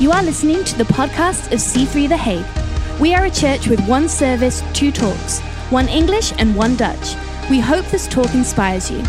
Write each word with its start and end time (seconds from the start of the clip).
You 0.00 0.10
are 0.10 0.24
listening 0.24 0.64
to 0.64 0.76
the 0.76 0.82
podcast 0.82 1.52
of 1.52 1.60
C3 1.60 2.08
The 2.08 2.16
Hague. 2.16 3.00
We 3.00 3.14
are 3.14 3.26
a 3.26 3.30
church 3.30 3.68
with 3.68 3.80
one 3.86 4.08
service, 4.08 4.60
two 4.72 4.90
talks, 4.90 5.38
one 5.70 5.88
English 5.88 6.32
and 6.36 6.56
one 6.56 6.74
Dutch. 6.74 7.14
We 7.48 7.60
hope 7.60 7.86
this 7.86 8.08
talk 8.08 8.34
inspires 8.34 8.90
you. 8.90 9.04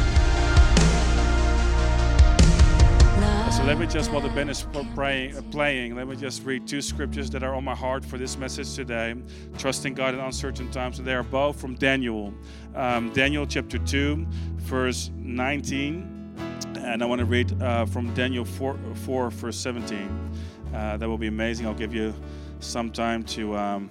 So 3.52 3.64
let 3.64 3.80
me 3.80 3.88
just, 3.88 4.12
while 4.12 4.22
the 4.22 4.30
band 4.30 4.52
is 4.52 4.68
praying, 4.94 5.36
uh, 5.36 5.42
playing, 5.50 5.96
let 5.96 6.08
me 6.08 6.16
just 6.16 6.44
read 6.44 6.68
two 6.68 6.84
scriptures 6.84 7.32
that 7.32 7.42
are 7.42 7.56
on 7.56 7.64
my 7.64 7.76
heart 7.76 8.06
for 8.06 8.20
this 8.20 8.38
message 8.38 8.76
today. 8.76 9.16
Trusting 9.58 9.96
God 9.96 10.14
in 10.14 10.20
uncertain 10.20 10.70
times. 10.70 11.02
They 11.02 11.16
are 11.16 11.24
both 11.24 11.60
from 11.60 11.74
Daniel. 11.74 12.32
Um, 12.76 13.12
Daniel 13.12 13.48
chapter 13.48 13.80
2, 13.80 14.24
verse 14.58 15.10
19. 15.16 16.12
And 16.78 17.02
I 17.02 17.08
want 17.08 17.20
to 17.20 17.26
read 17.26 17.60
uh, 17.60 17.88
from 17.88 18.14
Daniel 18.14 18.46
4, 18.46 18.78
4 18.94 19.32
verse 19.32 19.58
17. 19.58 20.26
Uh, 20.76 20.98
that 20.98 21.08
will 21.08 21.18
be 21.18 21.28
amazing. 21.28 21.66
I'll 21.66 21.74
give 21.74 21.94
you 21.94 22.14
some 22.60 22.92
time 22.92 23.24
to 23.24 23.56
um, 23.56 23.90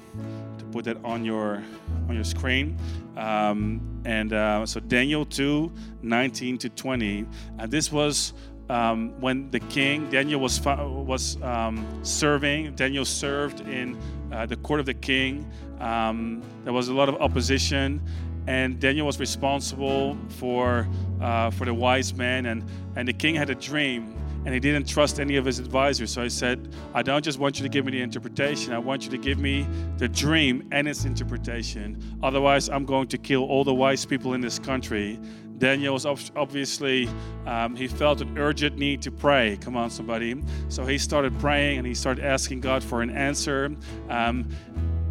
to 0.59 0.65
put 0.67 0.85
that 0.85 1.03
on 1.03 1.25
your 1.25 1.63
on 2.09 2.15
your 2.15 2.25
screen. 2.25 2.77
Um, 3.17 3.81
and 4.05 4.33
uh, 4.33 4.67
so 4.67 4.81
Daniel 4.81 5.25
2, 5.25 5.73
19 6.03 6.59
to 6.59 6.69
20. 6.69 7.27
And 7.59 7.71
this 7.71 7.91
was 7.91 8.35
um, 8.69 9.19
when 9.19 9.51
the 9.51 9.61
king 9.61 10.11
Daniel 10.11 10.41
was 10.41 10.61
was 10.61 11.41
um, 11.43 11.87
serving. 12.03 12.75
Daniel 12.75 13.07
served 13.07 13.61
in 13.63 13.97
uh, 14.31 14.45
the 14.45 14.57
court 14.57 14.81
of 14.81 14.87
the 14.87 14.95
king. 14.95 15.51
Um, 15.81 16.43
there 16.65 16.73
was 16.75 16.89
a 16.89 16.95
lot 16.95 17.09
of 17.09 17.15
opposition, 17.17 18.03
and 18.47 18.79
Daniel 18.79 19.07
was 19.07 19.19
responsible 19.19 20.19
for 20.29 20.87
uh, 21.23 21.51
for 21.51 21.65
the 21.65 21.75
wise 21.75 22.13
men. 22.13 22.45
and 22.45 22.63
and 22.97 23.09
the 23.09 23.13
king 23.15 23.35
had 23.35 23.49
a 23.49 23.55
dream 23.55 24.15
and 24.45 24.53
he 24.53 24.61
didn't 24.61 24.87
trust 24.87 25.21
any 25.21 25.37
of 25.37 25.45
his 25.45 25.59
advisors. 25.59 26.13
So 26.13 26.23
I 26.23 26.29
said, 26.29 26.75
I 26.93 27.03
don't 27.03 27.25
just 27.25 27.39
want 27.39 27.59
you 27.59 27.63
to 27.63 27.69
give 27.69 27.85
me 27.85 27.93
the 27.93 28.03
interpretation, 28.03 28.73
I 28.73 28.79
want 28.79 29.05
you 29.05 29.11
to 29.11 29.19
give 29.19 29.39
me 29.39 29.67
the 29.99 30.09
dream 30.09 30.69
and 30.73 30.87
its 30.87 31.05
interpretation. 31.05 32.01
Otherwise, 32.23 32.69
I'm 32.69 32.85
going 32.85 33.09
to 33.09 33.19
kill 33.19 33.45
all 33.45 33.65
the 33.65 33.75
wise 33.75 34.05
people 34.05 34.35
in 34.35 34.41
this 34.41 34.59
country. 34.59 35.19
Daniel 35.59 35.95
was 35.95 36.05
obviously, 36.05 37.09
um, 37.47 37.77
he 37.77 37.87
felt 37.87 38.21
an 38.21 38.37
urgent 38.37 38.77
need 38.77 39.01
to 39.03 39.13
pray. 39.13 39.57
Come 39.61 39.77
on, 39.77 39.89
somebody. 39.89 40.43
So 40.69 40.85
he 40.85 40.99
started 40.99 41.39
praying 41.39 41.79
and 41.79 41.87
he 41.87 41.95
started 41.95 42.25
asking 42.25 42.61
God 42.61 42.83
for 42.83 43.03
an 43.03 43.11
answer. 43.11 43.71
Um, 44.09 44.49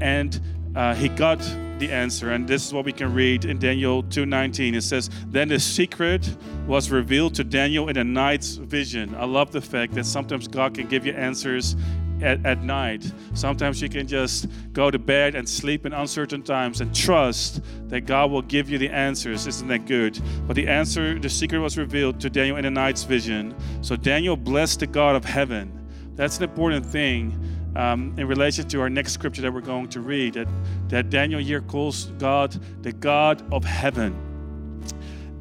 and 0.02 0.41
uh, 0.75 0.93
he 0.95 1.09
got 1.09 1.39
the 1.79 1.91
answer 1.91 2.31
and 2.31 2.47
this 2.47 2.66
is 2.66 2.73
what 2.73 2.85
we 2.85 2.93
can 2.93 3.13
read 3.13 3.45
in 3.45 3.57
daniel 3.57 4.03
2.19 4.03 4.75
it 4.75 4.81
says 4.83 5.09
then 5.27 5.47
the 5.47 5.59
secret 5.59 6.38
was 6.67 6.91
revealed 6.91 7.33
to 7.33 7.43
daniel 7.43 7.89
in 7.89 7.97
a 7.97 8.03
night's 8.03 8.55
vision. 8.55 9.16
I 9.16 9.25
love 9.25 9.51
the 9.51 9.61
fact 9.61 9.94
that 9.94 10.05
sometimes 10.05 10.47
god 10.47 10.75
can 10.75 10.88
give 10.88 11.05
you 11.05 11.13
answers 11.13 11.75
at, 12.21 12.45
at 12.45 12.63
night. 12.63 13.11
Sometimes 13.33 13.81
you 13.81 13.89
can 13.89 14.07
just 14.07 14.47
go 14.71 14.89
to 14.89 14.97
bed 14.97 15.35
and 15.35 15.47
sleep 15.47 15.85
in 15.85 15.94
uncertain 15.94 16.41
times 16.41 16.81
and 16.81 16.95
trust 16.95 17.61
that 17.88 18.01
god 18.01 18.31
will 18.31 18.41
give 18.41 18.69
you 18.69 18.77
the 18.77 18.89
answers. 18.89 19.45
Isn't 19.45 19.67
that 19.67 19.85
good? 19.85 20.19
But 20.47 20.55
the 20.55 20.67
answer 20.67 21.19
the 21.19 21.29
secret 21.29 21.59
was 21.59 21.77
revealed 21.77 22.19
to 22.21 22.29
daniel 22.29 22.57
in 22.57 22.66
a 22.66 22.71
night's 22.71 23.03
vision. 23.03 23.55
So 23.81 23.95
daniel 23.95 24.38
blessed 24.38 24.79
the 24.79 24.88
god 24.88 25.16
of 25.16 25.25
heaven. 25.25 25.79
That's 26.16 26.38
an 26.38 26.44
important 26.44 26.85
thing 26.85 27.39
um, 27.75 28.13
in 28.17 28.27
relation 28.27 28.67
to 28.69 28.81
our 28.81 28.89
next 28.89 29.13
scripture 29.13 29.41
that 29.41 29.53
we're 29.53 29.61
going 29.61 29.88
to 29.89 30.02
read, 30.02 30.33
that, 30.35 30.47
that 30.89 31.09
Daniel 31.09 31.39
here 31.39 31.61
calls 31.61 32.05
God 32.17 32.52
the 32.83 32.91
God 32.91 33.43
of 33.52 33.63
heaven. 33.63 34.16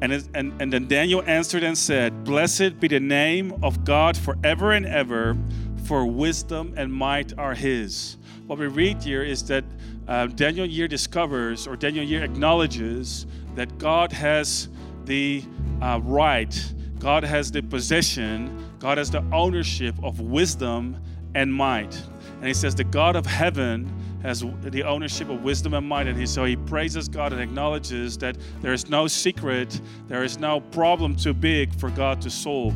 And, 0.01 0.11
it, 0.11 0.27
and, 0.33 0.53
and 0.61 0.71
then 0.71 0.87
Daniel 0.87 1.23
answered 1.25 1.63
and 1.63 1.77
said, 1.77 2.23
Blessed 2.23 2.79
be 2.79 2.87
the 2.87 2.99
name 2.99 3.53
of 3.63 3.85
God 3.85 4.17
forever 4.17 4.71
and 4.71 4.85
ever, 4.85 5.37
for 5.85 6.05
wisdom 6.05 6.73
and 6.75 6.91
might 6.93 7.37
are 7.37 7.53
his. 7.53 8.17
What 8.47 8.59
we 8.59 8.67
read 8.67 9.01
here 9.01 9.23
is 9.23 9.43
that 9.45 9.63
uh, 10.07 10.27
Daniel 10.27 10.67
here 10.67 10.87
discovers, 10.87 11.67
or 11.67 11.77
Daniel 11.77 12.05
here 12.05 12.23
acknowledges, 12.23 13.25
that 13.55 13.77
God 13.77 14.11
has 14.11 14.67
the 15.05 15.43
uh, 15.81 15.99
right, 16.03 16.73
God 16.99 17.23
has 17.23 17.51
the 17.51 17.61
possession, 17.61 18.69
God 18.79 18.97
has 18.97 19.11
the 19.11 19.23
ownership 19.31 19.95
of 20.03 20.19
wisdom 20.19 21.01
and 21.35 21.53
might. 21.53 22.01
And 22.43 22.49
he 22.49 22.53
says, 22.53 22.75
The 22.75 22.83
God 22.83 23.15
of 23.15 23.25
heaven 23.25 23.89
has 24.21 24.43
the 24.63 24.83
ownership 24.83 25.29
of 25.29 25.43
wisdom 25.43 25.73
and 25.73 25.87
might. 25.87 26.07
And 26.07 26.19
he, 26.19 26.25
so 26.25 26.43
he 26.43 26.57
praises 26.57 27.07
God 27.07 27.31
and 27.31 27.41
acknowledges 27.41 28.17
that 28.17 28.35
there 28.59 28.73
is 28.73 28.89
no 28.89 29.07
secret, 29.07 29.79
there 30.09 30.25
is 30.25 30.37
no 30.37 30.59
problem 30.59 31.15
too 31.15 31.33
big 31.33 31.73
for 31.73 31.89
God 31.89 32.19
to 32.19 32.29
solve. 32.29 32.75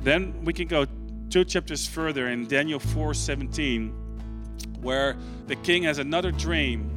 Then 0.00 0.44
we 0.44 0.52
can 0.52 0.66
go 0.66 0.86
two 1.30 1.44
chapters 1.44 1.86
further 1.86 2.26
in 2.30 2.48
Daniel 2.48 2.80
4 2.80 3.14
17, 3.14 3.90
where 4.80 5.16
the 5.46 5.54
king 5.54 5.84
has 5.84 5.98
another 5.98 6.32
dream. 6.32 6.90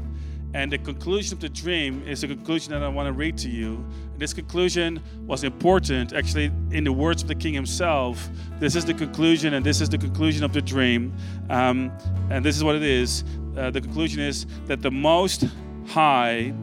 And 0.54 0.72
the 0.72 0.80
conclusion 0.80 1.34
of 1.34 1.40
the 1.40 1.50
dream 1.50 2.02
is 2.08 2.24
a 2.24 2.28
conclusion 2.28 2.72
that 2.72 2.82
I 2.82 2.88
want 2.88 3.06
to 3.08 3.14
read 3.14 3.38
to 3.40 3.50
you. 3.50 3.86
This 4.18 4.34
conclusion 4.34 5.02
was 5.28 5.44
important, 5.44 6.14
actually, 6.14 6.52
in 6.72 6.84
the 6.84 6.92
words 6.92 7.22
of 7.22 7.28
the 7.28 7.36
king 7.36 7.54
himself. 7.54 8.28
This 8.60 8.76
is 8.76 8.84
the 8.84 8.96
conclusion, 8.96 9.54
and 9.54 9.64
this 9.64 9.80
is 9.80 9.90
the 9.90 9.98
conclusion 9.98 10.44
of 10.44 10.52
the 10.52 10.62
dream. 10.62 11.14
Um, 11.52 11.92
and 12.32 12.44
this 12.44 12.58
is 12.58 12.64
what 12.64 12.76
it 12.76 12.84
is. 12.84 13.24
Uh, 13.56 13.70
the 13.70 13.80
conclusion 13.80 14.22
is 14.22 14.48
that 14.66 14.82
the 14.82 14.92
Most 14.92 15.46
High 15.88 16.54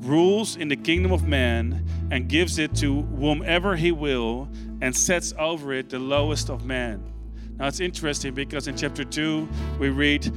rules 0.00 0.56
in 0.56 0.68
the 0.68 0.76
kingdom 0.76 1.12
of 1.12 1.26
man 1.26 1.84
and 2.10 2.28
gives 2.28 2.58
it 2.58 2.74
to 2.76 3.02
whomever 3.02 3.74
he 3.74 3.90
will 3.90 4.48
and 4.80 4.94
sets 4.94 5.32
over 5.38 5.72
it 5.72 5.88
the 5.88 5.98
lowest 5.98 6.50
of 6.50 6.64
man. 6.64 7.02
Now 7.56 7.68
it's 7.68 7.80
interesting 7.80 8.34
because 8.34 8.66
in 8.66 8.76
chapter 8.76 9.04
2 9.04 9.48
we 9.78 9.88
read 9.88 10.30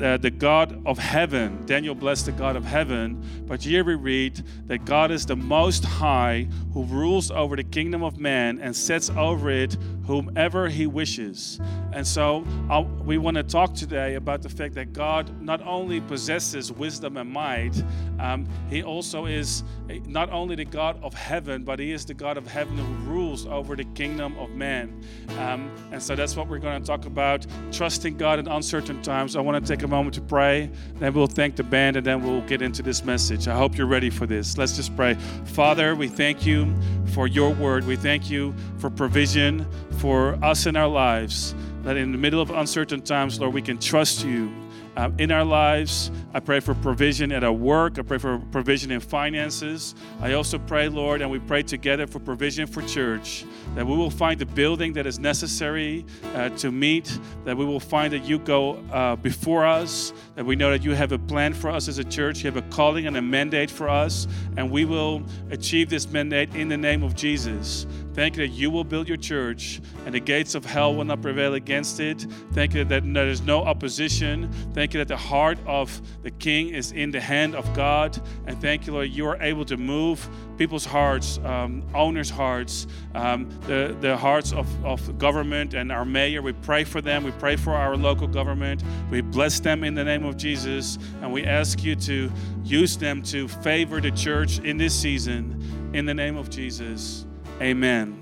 uh, 0.00 0.16
the 0.16 0.30
God 0.30 0.82
of 0.86 0.98
heaven. 0.98 1.64
Daniel 1.66 1.94
blessed 1.94 2.26
the 2.26 2.32
God 2.32 2.56
of 2.56 2.64
heaven. 2.64 3.22
But 3.46 3.62
here 3.62 3.84
we 3.84 3.94
read 3.94 4.42
that 4.66 4.84
God 4.84 5.10
is 5.10 5.26
the 5.26 5.36
most 5.36 5.84
high 5.84 6.48
who 6.72 6.84
rules 6.84 7.30
over 7.30 7.56
the 7.56 7.64
kingdom 7.64 8.02
of 8.02 8.18
man 8.18 8.58
and 8.60 8.74
sets 8.74 9.10
over 9.10 9.50
it 9.50 9.76
whomever 10.06 10.68
he 10.68 10.86
wishes. 10.86 11.60
And 11.92 12.06
so 12.06 12.44
I'll, 12.68 12.84
we 12.84 13.18
want 13.18 13.36
to 13.36 13.42
talk 13.42 13.74
today 13.74 14.16
about 14.16 14.42
the 14.42 14.48
fact 14.48 14.74
that 14.74 14.92
God 14.92 15.40
not 15.40 15.62
only 15.62 16.00
possesses 16.00 16.72
wisdom 16.72 17.16
and 17.16 17.30
might, 17.30 17.82
um, 18.18 18.46
he 18.68 18.82
also 18.82 19.26
is 19.26 19.64
not 20.06 20.30
only 20.30 20.56
the 20.56 20.64
God 20.64 21.02
of 21.02 21.14
heaven, 21.14 21.62
but 21.62 21.78
he 21.78 21.92
is 21.92 22.04
the 22.04 22.14
God 22.14 22.36
of 22.36 22.46
heaven 22.46 22.76
who 22.76 23.10
rules 23.10 23.46
over 23.46 23.76
the 23.76 23.84
kingdom 23.84 24.36
of 24.38 24.50
man. 24.50 25.00
Um, 25.38 25.70
and 25.92 26.02
so 26.02 26.14
that's 26.14 26.36
what 26.36 26.48
we're 26.48 26.58
going 26.58 26.80
to 26.80 26.86
talk 26.86 27.06
about 27.06 27.46
trusting 27.72 28.16
God 28.16 28.38
in 28.38 28.48
uncertain 28.48 29.00
times. 29.02 29.36
I 29.36 29.40
want 29.40 29.64
to 29.64 29.72
take 29.72 29.83
a 29.84 29.88
moment 29.88 30.14
to 30.14 30.20
pray, 30.20 30.70
then 30.98 31.14
we'll 31.14 31.26
thank 31.26 31.56
the 31.56 31.62
band, 31.62 31.96
and 31.96 32.06
then 32.06 32.22
we'll 32.22 32.42
get 32.42 32.62
into 32.62 32.82
this 32.82 33.04
message. 33.04 33.46
I 33.46 33.56
hope 33.56 33.76
you're 33.76 33.86
ready 33.86 34.10
for 34.10 34.26
this. 34.26 34.58
Let's 34.58 34.74
just 34.76 34.94
pray. 34.96 35.14
Father, 35.44 35.94
we 35.94 36.08
thank 36.08 36.44
you 36.44 36.74
for 37.12 37.26
your 37.26 37.52
word. 37.54 37.86
We 37.86 37.96
thank 37.96 38.30
you 38.30 38.54
for 38.78 38.90
provision 38.90 39.66
for 39.98 40.34
us 40.44 40.66
in 40.66 40.76
our 40.76 40.88
lives. 40.88 41.54
That 41.82 41.96
in 41.96 42.12
the 42.12 42.18
middle 42.18 42.40
of 42.40 42.50
uncertain 42.50 43.02
times, 43.02 43.38
Lord, 43.38 43.54
we 43.54 43.62
can 43.62 43.78
trust 43.78 44.24
you 44.24 44.50
uh, 44.96 45.10
in 45.18 45.32
our 45.32 45.44
lives. 45.44 46.10
I 46.32 46.40
pray 46.40 46.60
for 46.60 46.74
provision 46.74 47.32
at 47.32 47.44
our 47.44 47.52
work. 47.52 47.98
I 47.98 48.02
pray 48.02 48.18
for 48.18 48.38
provision 48.52 48.90
in 48.90 49.00
finances. 49.00 49.94
I 50.20 50.32
also 50.32 50.58
pray, 50.58 50.88
Lord, 50.88 51.22
and 51.22 51.30
we 51.30 51.38
pray 51.38 51.62
together 51.62 52.06
for 52.06 52.18
provision 52.18 52.66
for 52.66 52.82
church, 52.82 53.44
that 53.74 53.86
we 53.86 53.96
will 53.96 54.10
find 54.10 54.40
the 54.40 54.46
building 54.46 54.92
that 54.94 55.06
is 55.06 55.18
necessary 55.18 56.04
uh, 56.34 56.48
to 56.50 56.70
meet, 56.70 57.18
that 57.44 57.56
we 57.56 57.64
will 57.64 57.80
find 57.80 58.12
that 58.12 58.24
you 58.24 58.38
go 58.38 58.76
uh, 58.92 59.16
before 59.16 59.64
us, 59.64 60.12
that 60.34 60.44
we 60.44 60.56
know 60.56 60.70
that 60.70 60.82
you 60.84 60.92
have 60.92 61.12
a 61.12 61.18
plan 61.18 61.52
for 61.52 61.70
us 61.70 61.88
as 61.88 61.98
a 61.98 62.04
church, 62.04 62.42
you 62.42 62.50
have 62.50 62.56
a 62.56 62.68
calling 62.68 63.06
and 63.06 63.16
a 63.16 63.22
mandate 63.22 63.70
for 63.70 63.88
us, 63.88 64.26
and 64.56 64.70
we 64.70 64.84
will 64.84 65.22
achieve 65.50 65.88
this 65.88 66.08
mandate 66.08 66.54
in 66.54 66.68
the 66.68 66.76
name 66.76 67.02
of 67.02 67.14
Jesus. 67.14 67.86
Thank 68.14 68.36
you 68.36 68.46
that 68.46 68.54
you 68.54 68.70
will 68.70 68.84
build 68.84 69.08
your 69.08 69.16
church 69.16 69.80
and 70.06 70.14
the 70.14 70.20
gates 70.20 70.54
of 70.54 70.64
hell 70.64 70.94
will 70.94 71.04
not 71.04 71.20
prevail 71.20 71.54
against 71.54 71.98
it. 71.98 72.26
Thank 72.52 72.72
you 72.72 72.84
that 72.84 73.12
there 73.12 73.28
is 73.28 73.42
no 73.42 73.64
opposition. 73.64 74.52
Thank 74.72 74.94
you 74.94 74.98
that 74.98 75.08
the 75.08 75.16
heart 75.16 75.58
of 75.66 76.00
the 76.22 76.30
king 76.30 76.68
is 76.68 76.92
in 76.92 77.10
the 77.10 77.20
hand 77.20 77.56
of 77.56 77.74
God. 77.74 78.16
And 78.46 78.60
thank 78.60 78.86
you, 78.86 78.92
Lord, 78.92 79.10
you 79.10 79.26
are 79.26 79.42
able 79.42 79.64
to 79.64 79.76
move 79.76 80.28
people's 80.56 80.84
hearts, 80.84 81.38
um, 81.44 81.82
owners' 81.92 82.30
hearts, 82.30 82.86
um, 83.16 83.50
the, 83.62 83.96
the 84.00 84.16
hearts 84.16 84.52
of, 84.52 84.84
of 84.84 85.18
government 85.18 85.74
and 85.74 85.90
our 85.90 86.04
mayor. 86.04 86.40
We 86.40 86.52
pray 86.52 86.84
for 86.84 87.00
them. 87.00 87.24
We 87.24 87.32
pray 87.32 87.56
for 87.56 87.72
our 87.72 87.96
local 87.96 88.28
government. 88.28 88.84
We 89.10 89.22
bless 89.22 89.58
them 89.58 89.82
in 89.82 89.94
the 89.94 90.04
name 90.04 90.24
of 90.24 90.36
Jesus. 90.36 90.98
And 91.20 91.32
we 91.32 91.44
ask 91.44 91.82
you 91.82 91.96
to 91.96 92.30
use 92.62 92.96
them 92.96 93.22
to 93.22 93.48
favor 93.48 94.00
the 94.00 94.12
church 94.12 94.60
in 94.60 94.76
this 94.76 94.94
season 94.94 95.90
in 95.92 96.06
the 96.06 96.14
name 96.14 96.36
of 96.36 96.48
Jesus. 96.48 97.26
Amen 97.60 98.20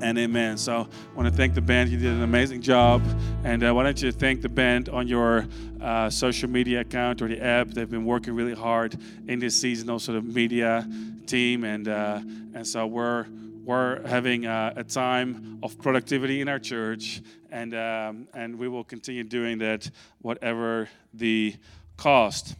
and 0.00 0.16
amen. 0.16 0.56
So 0.56 0.88
I 0.88 1.16
want 1.16 1.28
to 1.28 1.34
thank 1.34 1.54
the 1.54 1.60
band. 1.60 1.90
You 1.90 1.98
did 1.98 2.12
an 2.12 2.22
amazing 2.22 2.62
job. 2.62 3.02
And 3.44 3.64
uh, 3.64 3.74
why 3.74 3.82
don't 3.82 4.00
you 4.00 4.12
thank 4.12 4.42
the 4.42 4.48
band 4.48 4.88
on 4.88 5.08
your 5.08 5.46
uh, 5.80 6.08
social 6.08 6.48
media 6.48 6.80
account 6.80 7.20
or 7.20 7.28
the 7.28 7.42
app? 7.42 7.68
They've 7.68 7.90
been 7.90 8.04
working 8.04 8.34
really 8.34 8.54
hard 8.54 8.96
in 9.26 9.40
this 9.40 9.60
season. 9.60 9.90
Also 9.90 10.12
the 10.12 10.22
media 10.22 10.88
team, 11.26 11.64
and 11.64 11.88
uh, 11.88 12.20
and 12.54 12.66
so 12.66 12.86
we're 12.86 13.26
we're 13.64 14.06
having 14.06 14.46
a, 14.46 14.72
a, 14.76 14.84
time 14.84 15.58
of 15.62 15.78
productivity 15.78 16.40
in 16.40 16.48
our 16.48 16.58
church, 16.58 17.22
and 17.50 17.74
um, 17.74 18.28
and 18.34 18.56
we 18.56 18.68
will 18.68 18.84
continue 18.84 19.24
doing 19.24 19.58
that, 19.58 19.90
whatever 20.22 20.88
the 21.12 21.56
cost. 21.96 22.54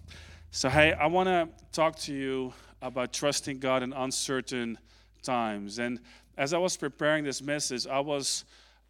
So, 0.50 0.68
hey, 0.68 0.92
I 0.92 1.06
want 1.06 1.28
to 1.28 1.48
talk 1.72 1.96
to 2.00 2.12
you 2.12 2.52
about 2.82 3.12
trusting 3.12 3.60
God 3.60 3.82
in 3.82 3.92
uncertain 3.92 4.76
times. 5.22 5.78
And 5.78 6.00
as 6.36 6.52
I 6.52 6.58
was 6.58 6.76
preparing 6.76 7.24
this 7.24 7.42
message, 7.42 7.86
I 7.86 8.00
was 8.00 8.44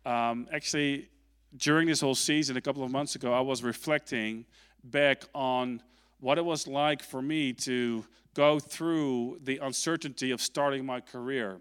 um, 0.07 0.49
actually 0.53 1.09
during 1.57 1.89
this 1.89 2.01
whole 2.01 2.15
season, 2.15 2.57
a 2.57 2.61
couple 2.61 2.85
of 2.85 2.91
months 2.91 3.15
ago, 3.17 3.33
I 3.33 3.41
was 3.41 3.63
reflecting 3.63 4.45
back 4.85 5.25
on 5.35 5.83
what 6.21 6.39
it 6.39 6.45
was 6.45 6.67
like 6.67 7.03
for 7.03 7.21
me 7.21 7.53
to 7.53 8.05
go 8.35 8.59
through 8.59 9.41
the 9.43 9.59
uncertainty 9.59 10.31
of 10.31 10.41
starting 10.41 10.87
my 10.87 11.01
career 11.01 11.61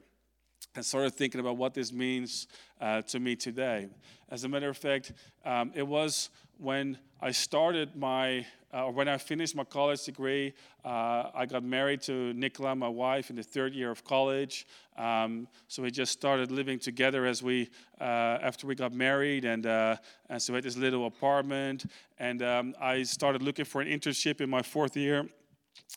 and 0.76 0.86
started 0.86 1.14
thinking 1.14 1.40
about 1.40 1.58
what 1.58 1.74
this 1.74 1.92
means 1.92 2.48
uh, 2.80 3.02
to 3.04 3.20
me 3.20 3.36
today. 3.36 3.88
As 4.30 4.44
a 4.44 4.50
matter 4.50 4.70
of 4.70 4.78
fact, 4.78 5.14
um, 5.46 5.72
it 5.74 5.86
was 5.88 6.30
when 6.58 6.98
I 7.22 7.32
started 7.32 7.96
my, 7.96 8.46
uh, 8.72 8.86
when 8.86 9.08
I 9.08 9.18
finished 9.18 9.56
my 9.56 9.64
college 9.64 10.04
degree, 10.06 10.54
uh, 10.86 11.32
I 11.34 11.46
got 11.46 11.64
married 11.64 12.02
to 12.04 12.34
Nicola, 12.34 12.76
my 12.76 12.88
wife, 12.88 13.30
in 13.30 13.36
the 13.36 13.44
third 13.44 13.74
year 13.74 13.90
of 13.90 14.04
college. 14.04 14.68
Um, 14.98 15.48
so 15.68 15.82
we 15.82 15.92
just 15.92 16.12
started 16.12 16.52
living 16.52 16.78
together 16.78 17.26
as 17.26 17.42
we, 17.42 17.70
uh, 18.00 18.04
after 18.04 18.68
we 18.68 18.76
got 18.76 18.94
married, 18.94 19.46
and, 19.46 19.66
uh, 19.66 19.96
and 20.30 20.42
so 20.42 20.54
we 20.54 20.58
had 20.58 20.66
this 20.66 20.78
little 20.78 21.08
apartment. 21.08 21.86
And 22.20 22.44
um, 22.44 22.76
I 22.80 23.04
started 23.04 23.42
looking 23.42 23.66
for 23.66 23.82
an 23.82 23.88
internship 23.88 24.42
in 24.42 24.50
my 24.50 24.62
fourth 24.62 24.96
year 24.96 25.26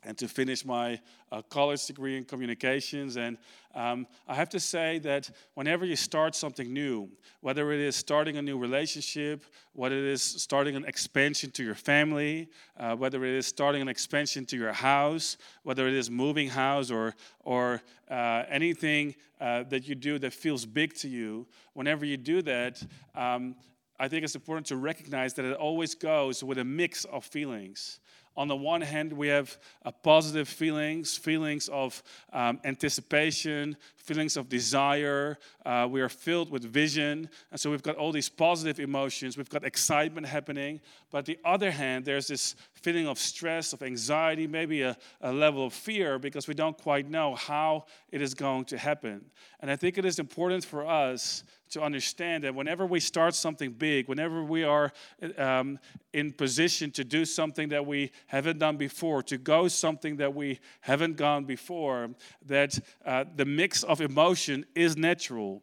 and 0.05 0.19
to 0.19 0.29
finish 0.29 0.65
my 0.65 1.01
uh, 1.31 1.43
college 1.43 1.87
degree 1.87 2.17
in 2.17 2.25
communications. 2.25 3.17
And 3.17 3.39
um, 3.75 4.07
I 4.29 4.35
have 4.35 4.49
to 4.51 4.61
say 4.61 4.99
that 5.01 5.31
whenever 5.55 5.85
you 5.85 5.97
start 5.97 6.35
something 6.35 6.73
new, 6.73 7.09
whether 7.41 7.73
it 7.73 7.81
is 7.81 7.97
starting 7.97 8.37
a 8.37 8.43
new 8.43 8.59
relationship, 8.59 9.45
whether 9.73 9.97
it 9.97 10.05
is 10.05 10.23
starting 10.23 10.77
an 10.77 10.85
expansion 10.85 11.51
to 11.53 11.65
your 11.65 11.75
family, 11.75 12.49
uh, 12.79 12.95
whether 12.97 13.25
it 13.25 13.35
is 13.35 13.47
starting 13.47 13.81
an 13.81 13.89
expansion 13.89 14.45
to 14.47 14.57
your 14.57 14.73
house, 14.73 15.37
whether 15.63 15.87
it 15.87 15.95
is 15.95 16.11
moving 16.11 16.49
house 16.49 16.91
or, 16.91 17.15
or 17.41 17.81
uh, 18.11 18.43
anything 18.49 19.15
uh, 19.41 19.63
that 19.65 19.89
you 19.89 19.95
do 19.95 20.19
that 20.19 20.33
feels 20.33 20.67
big 20.67 20.95
to 20.95 21.09
you, 21.09 21.47
whenever 21.75 22.05
you 22.05 22.17
do 22.17 22.43
that, 22.43 22.83
um, 23.15 23.55
I 23.99 24.09
think 24.09 24.25
it's 24.25 24.35
important 24.35 24.67
to 24.67 24.77
recognize 24.77 25.35
that 25.35 25.45
it 25.45 25.57
always 25.57 25.95
goes 25.95 26.43
with 26.43 26.59
a 26.59 26.65
mix 26.65 27.05
of 27.05 27.25
feelings 27.25 28.01
on 28.37 28.49
the 28.49 28.57
one 28.57 28.81
hand, 28.81 29.13
we 29.13 29.29
have 29.29 29.59
uh, 29.85 29.91
positive 29.91 30.49
feelings, 30.49 31.17
feelings 31.17 31.69
of 31.69 32.03
um, 32.33 32.61
anticipation, 32.65 33.77
feelings 33.97 34.37
of 34.37 34.49
desire. 34.49 35.39
Uh, 35.67 35.87
we 35.91 36.01
are 36.01 36.09
filled 36.09 36.51
with 36.51 36.65
vision. 36.65 37.29
And 37.51 37.61
so 37.61 37.71
we've 37.71 37.83
got 37.83 37.97
all 37.97 38.11
these 38.11 38.31
positive 38.31 38.81
emotions. 38.81 39.37
We've 39.37 39.51
got 39.51 39.65
excitement 39.65 40.27
happening. 40.27 40.81
But 41.11 41.27
the 41.27 41.39
other 41.45 41.71
hand, 41.71 42.05
there's 42.05 42.27
this 42.27 42.57
feeling 42.73 43.07
of 43.07 43.19
stress, 43.19 43.73
of 43.73 43.83
anxiety, 43.83 44.47
maybe 44.47 44.83
a, 44.83 44.97
a 45.21 45.33
level 45.33 45.67
of 45.67 45.75
fear 45.75 46.19
because 46.19 46.49
we 46.49 46.55
don't 46.55 46.77
quite 46.77 47.09
know 47.09 47.35
how 47.35 47.85
it 48.11 48.23
is 48.23 48.33
going 48.35 48.65
to 48.67 48.79
happen. 48.79 49.27
And 49.61 49.71
I 49.71 49.77
think 49.77 49.99
it 49.99 50.05
is 50.05 50.19
important 50.19 50.65
for 50.65 50.87
us 50.87 51.45
to 51.73 51.83
understand 51.83 52.45
that 52.45 52.55
whenever 52.55 52.87
we 52.87 53.01
start 53.01 53.35
something 53.35 53.73
big, 53.73 54.09
whenever 54.09 54.45
we 54.45 54.63
are 54.63 54.93
um, 55.39 55.79
in 56.13 56.33
position 56.33 56.91
to 56.93 57.05
do 57.05 57.25
something 57.25 57.69
that 57.71 57.85
we 57.85 58.11
haven't 58.27 58.59
done 58.59 58.77
before, 58.77 59.23
to 59.23 59.39
go 59.39 59.69
something 59.69 60.17
that 60.17 60.35
we 60.35 60.61
haven't 60.81 61.17
gone 61.17 61.45
before, 61.45 62.11
that 62.47 62.79
uh, 63.05 63.25
the 63.37 63.45
mix 63.45 63.83
of 63.83 64.01
emotion 64.01 64.65
is 64.75 64.97
natural. 64.97 65.63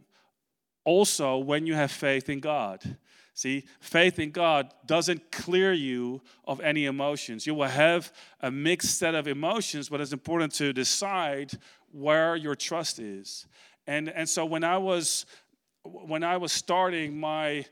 Also, 0.83 1.37
when 1.37 1.65
you 1.65 1.75
have 1.75 1.91
faith 1.91 2.29
in 2.29 2.39
God. 2.39 2.97
See, 3.35 3.65
faith 3.79 4.19
in 4.19 4.31
God 4.31 4.73
doesn't 4.85 5.31
clear 5.31 5.71
you 5.71 6.21
of 6.45 6.59
any 6.59 6.85
emotions. 6.85 7.47
You 7.47 7.55
will 7.55 7.67
have 7.67 8.11
a 8.41 8.51
mixed 8.51 8.97
set 8.97 9.15
of 9.15 9.27
emotions, 9.27 9.87
but 9.87 10.01
it's 10.01 10.11
important 10.11 10.53
to 10.55 10.73
decide 10.73 11.51
where 11.91 12.35
your 12.35 12.55
trust 12.55 12.99
is. 12.99 13.45
And, 13.87 14.09
and 14.09 14.27
so 14.27 14.45
when 14.45 14.63
I 14.63 14.77
was 14.77 15.25
when 15.89 16.23
I 16.23 16.37
was 16.37 16.51
starting 16.51 17.19
my, 17.19 17.65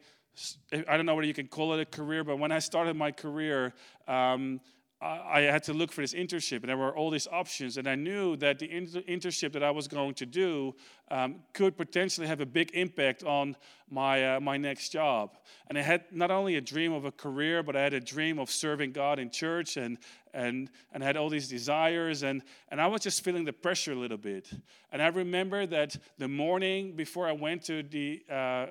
I 0.71 0.97
don't 0.97 1.05
know 1.05 1.15
whether 1.15 1.27
you 1.27 1.33
can 1.33 1.47
call 1.47 1.73
it 1.73 1.81
a 1.81 1.85
career, 1.85 2.23
but 2.23 2.37
when 2.37 2.51
I 2.51 2.59
started 2.59 2.95
my 2.95 3.11
career, 3.11 3.73
um, 4.07 4.59
I 4.99 5.41
had 5.41 5.61
to 5.63 5.73
look 5.73 5.91
for 5.91 6.01
this 6.01 6.15
internship, 6.15 6.61
and 6.61 6.69
there 6.69 6.77
were 6.77 6.95
all 6.95 7.11
these 7.11 7.27
options. 7.27 7.77
And 7.77 7.87
I 7.87 7.93
knew 7.93 8.35
that 8.37 8.57
the 8.57 8.71
inter- 8.71 9.01
internship 9.01 9.53
that 9.53 9.61
I 9.61 9.69
was 9.69 9.87
going 9.87 10.15
to 10.15 10.25
do 10.25 10.73
um, 11.11 11.35
could 11.53 11.77
potentially 11.77 12.25
have 12.25 12.41
a 12.41 12.47
big 12.47 12.71
impact 12.73 13.23
on 13.23 13.55
my, 13.91 14.35
uh, 14.35 14.39
my 14.39 14.57
next 14.57 14.89
job. 14.89 15.37
And 15.67 15.77
I 15.77 15.81
had 15.81 16.05
not 16.11 16.31
only 16.31 16.55
a 16.55 16.61
dream 16.61 16.93
of 16.93 17.05
a 17.05 17.11
career, 17.11 17.61
but 17.61 17.75
I 17.75 17.83
had 17.83 17.93
a 17.93 17.99
dream 17.99 18.39
of 18.39 18.49
serving 18.49 18.91
God 18.91 19.19
in 19.19 19.29
church 19.29 19.77
and, 19.77 19.99
and, 20.33 20.67
and 20.91 21.03
had 21.03 21.15
all 21.15 21.29
these 21.29 21.47
desires. 21.47 22.23
And, 22.23 22.41
and 22.69 22.81
I 22.81 22.87
was 22.87 23.01
just 23.01 23.23
feeling 23.23 23.45
the 23.45 23.53
pressure 23.53 23.91
a 23.91 23.95
little 23.95 24.17
bit. 24.17 24.49
And 24.91 24.99
I 24.99 25.07
remember 25.07 25.67
that 25.67 25.95
the 26.17 26.27
morning 26.27 26.95
before 26.95 27.27
I 27.27 27.33
went 27.33 27.63
to 27.65 27.83
the 27.83 28.23
uh, 28.31 28.65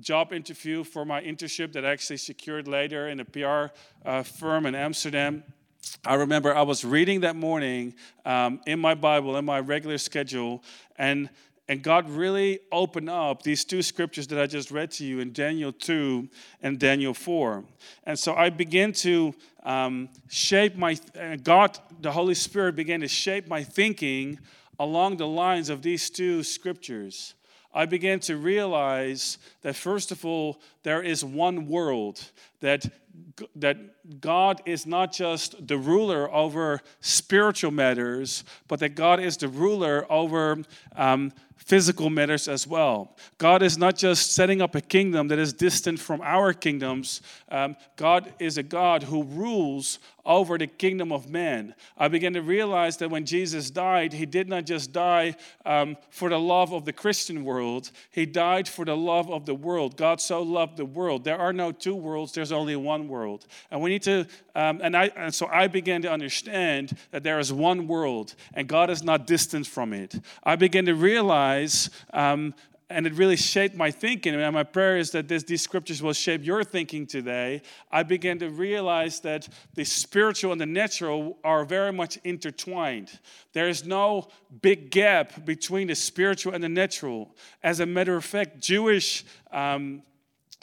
job 0.00 0.32
interview 0.32 0.82
for 0.82 1.04
my 1.04 1.22
internship 1.22 1.72
that 1.74 1.84
I 1.84 1.90
actually 1.90 2.16
secured 2.16 2.66
later 2.66 3.08
in 3.08 3.20
a 3.20 3.24
PR 3.24 3.72
uh, 4.04 4.24
firm 4.24 4.66
in 4.66 4.74
Amsterdam. 4.74 5.44
I 6.04 6.14
remember 6.14 6.54
I 6.54 6.62
was 6.62 6.84
reading 6.84 7.20
that 7.20 7.36
morning 7.36 7.94
um, 8.24 8.60
in 8.66 8.78
my 8.78 8.94
Bible, 8.94 9.36
in 9.36 9.44
my 9.44 9.60
regular 9.60 9.98
schedule, 9.98 10.62
and, 10.96 11.28
and 11.68 11.82
God 11.82 12.08
really 12.08 12.60
opened 12.72 13.10
up 13.10 13.42
these 13.42 13.64
two 13.64 13.82
scriptures 13.82 14.26
that 14.28 14.40
I 14.40 14.46
just 14.46 14.70
read 14.70 14.90
to 14.92 15.04
you 15.04 15.20
in 15.20 15.32
Daniel 15.32 15.72
2 15.72 16.28
and 16.62 16.78
Daniel 16.78 17.14
4. 17.14 17.64
And 18.04 18.18
so 18.18 18.34
I 18.34 18.50
began 18.50 18.92
to 18.94 19.34
um, 19.62 20.08
shape 20.28 20.76
my, 20.76 20.98
uh, 21.20 21.36
God, 21.36 21.78
the 22.00 22.12
Holy 22.12 22.34
Spirit 22.34 22.76
began 22.76 23.00
to 23.00 23.08
shape 23.08 23.46
my 23.46 23.62
thinking 23.62 24.38
along 24.78 25.18
the 25.18 25.26
lines 25.26 25.68
of 25.68 25.82
these 25.82 26.08
two 26.08 26.42
scriptures. 26.42 27.34
I 27.72 27.86
began 27.86 28.18
to 28.20 28.36
realize 28.36 29.38
that, 29.62 29.76
first 29.76 30.10
of 30.10 30.24
all, 30.24 30.60
there 30.82 31.02
is 31.02 31.24
one 31.24 31.68
world, 31.68 32.24
that, 32.60 32.86
that 33.56 33.76
God 34.20 34.62
is 34.66 34.86
not 34.86 35.12
just 35.12 35.66
the 35.66 35.78
ruler 35.78 36.32
over 36.32 36.80
spiritual 37.00 37.70
matters, 37.70 38.44
but 38.68 38.80
that 38.80 38.94
God 38.94 39.20
is 39.20 39.36
the 39.36 39.48
ruler 39.48 40.06
over 40.10 40.58
um, 40.96 41.32
physical 41.56 42.10
matters 42.10 42.48
as 42.48 42.66
well. 42.66 43.16
God 43.38 43.62
is 43.62 43.76
not 43.76 43.96
just 43.96 44.34
setting 44.34 44.62
up 44.62 44.74
a 44.74 44.80
kingdom 44.80 45.28
that 45.28 45.38
is 45.38 45.52
distant 45.52 46.00
from 46.00 46.20
our 46.22 46.52
kingdoms, 46.52 47.20
um, 47.50 47.76
God 47.96 48.32
is 48.38 48.58
a 48.58 48.62
God 48.62 49.04
who 49.04 49.22
rules 49.22 49.98
over 50.24 50.58
the 50.58 50.66
kingdom 50.66 51.12
of 51.12 51.30
man. 51.30 51.74
I 51.96 52.08
began 52.08 52.32
to 52.34 52.42
realize 52.42 52.96
that 52.98 53.10
when 53.10 53.24
Jesus 53.24 53.70
died, 53.70 54.12
he 54.12 54.26
did 54.26 54.48
not 54.48 54.64
just 54.64 54.92
die 54.92 55.36
um, 55.64 55.96
for 56.10 56.28
the 56.28 56.38
love 56.38 56.72
of 56.72 56.84
the 56.84 56.92
Christian 56.92 57.44
world, 57.44 57.90
he 58.10 58.26
died 58.26 58.68
for 58.68 58.84
the 58.84 58.96
love 58.96 59.30
of 59.30 59.46
the 59.46 59.54
world. 59.54 59.96
God 59.96 60.20
so 60.20 60.42
loved 60.42 60.76
the 60.76 60.84
world. 60.84 61.24
There 61.24 61.38
are 61.38 61.52
no 61.52 61.72
two 61.72 61.94
worlds, 61.94 62.32
there's 62.32 62.52
only 62.52 62.76
one 62.76 63.06
world. 63.08 63.19
And 63.70 63.80
we 63.80 63.90
need 63.90 64.02
to, 64.02 64.26
um, 64.54 64.80
and, 64.82 64.96
I, 64.96 65.10
and 65.16 65.34
so 65.34 65.46
I 65.46 65.66
began 65.66 66.02
to 66.02 66.10
understand 66.10 66.96
that 67.10 67.22
there 67.22 67.38
is 67.38 67.52
one 67.52 67.86
world 67.86 68.34
and 68.54 68.68
God 68.68 68.90
is 68.90 69.02
not 69.02 69.26
distant 69.26 69.66
from 69.66 69.92
it. 69.92 70.20
I 70.44 70.56
began 70.56 70.86
to 70.86 70.94
realize 70.94 71.90
um, 72.12 72.54
and 72.90 73.06
it 73.06 73.14
really 73.14 73.36
shaped 73.36 73.76
my 73.76 73.90
thinking. 73.90 74.34
And 74.34 74.54
my 74.54 74.64
prayer 74.64 74.98
is 74.98 75.12
that 75.12 75.28
this, 75.28 75.44
these 75.44 75.62
scriptures 75.62 76.02
will 76.02 76.12
shape 76.12 76.44
your 76.44 76.64
thinking 76.64 77.06
today. 77.06 77.62
I 77.90 78.02
began 78.02 78.38
to 78.40 78.50
realize 78.50 79.20
that 79.20 79.48
the 79.74 79.84
spiritual 79.84 80.50
and 80.50 80.60
the 80.60 80.66
natural 80.66 81.38
are 81.44 81.64
very 81.64 81.92
much 81.92 82.18
intertwined. 82.24 83.18
There 83.52 83.68
is 83.68 83.86
no 83.86 84.28
big 84.60 84.90
gap 84.90 85.44
between 85.44 85.86
the 85.86 85.94
spiritual 85.94 86.52
and 86.52 86.62
the 86.62 86.68
natural. 86.68 87.34
As 87.62 87.78
a 87.78 87.86
matter 87.86 88.16
of 88.16 88.24
fact, 88.24 88.58
Jewish 88.58 89.24
um, 89.52 90.02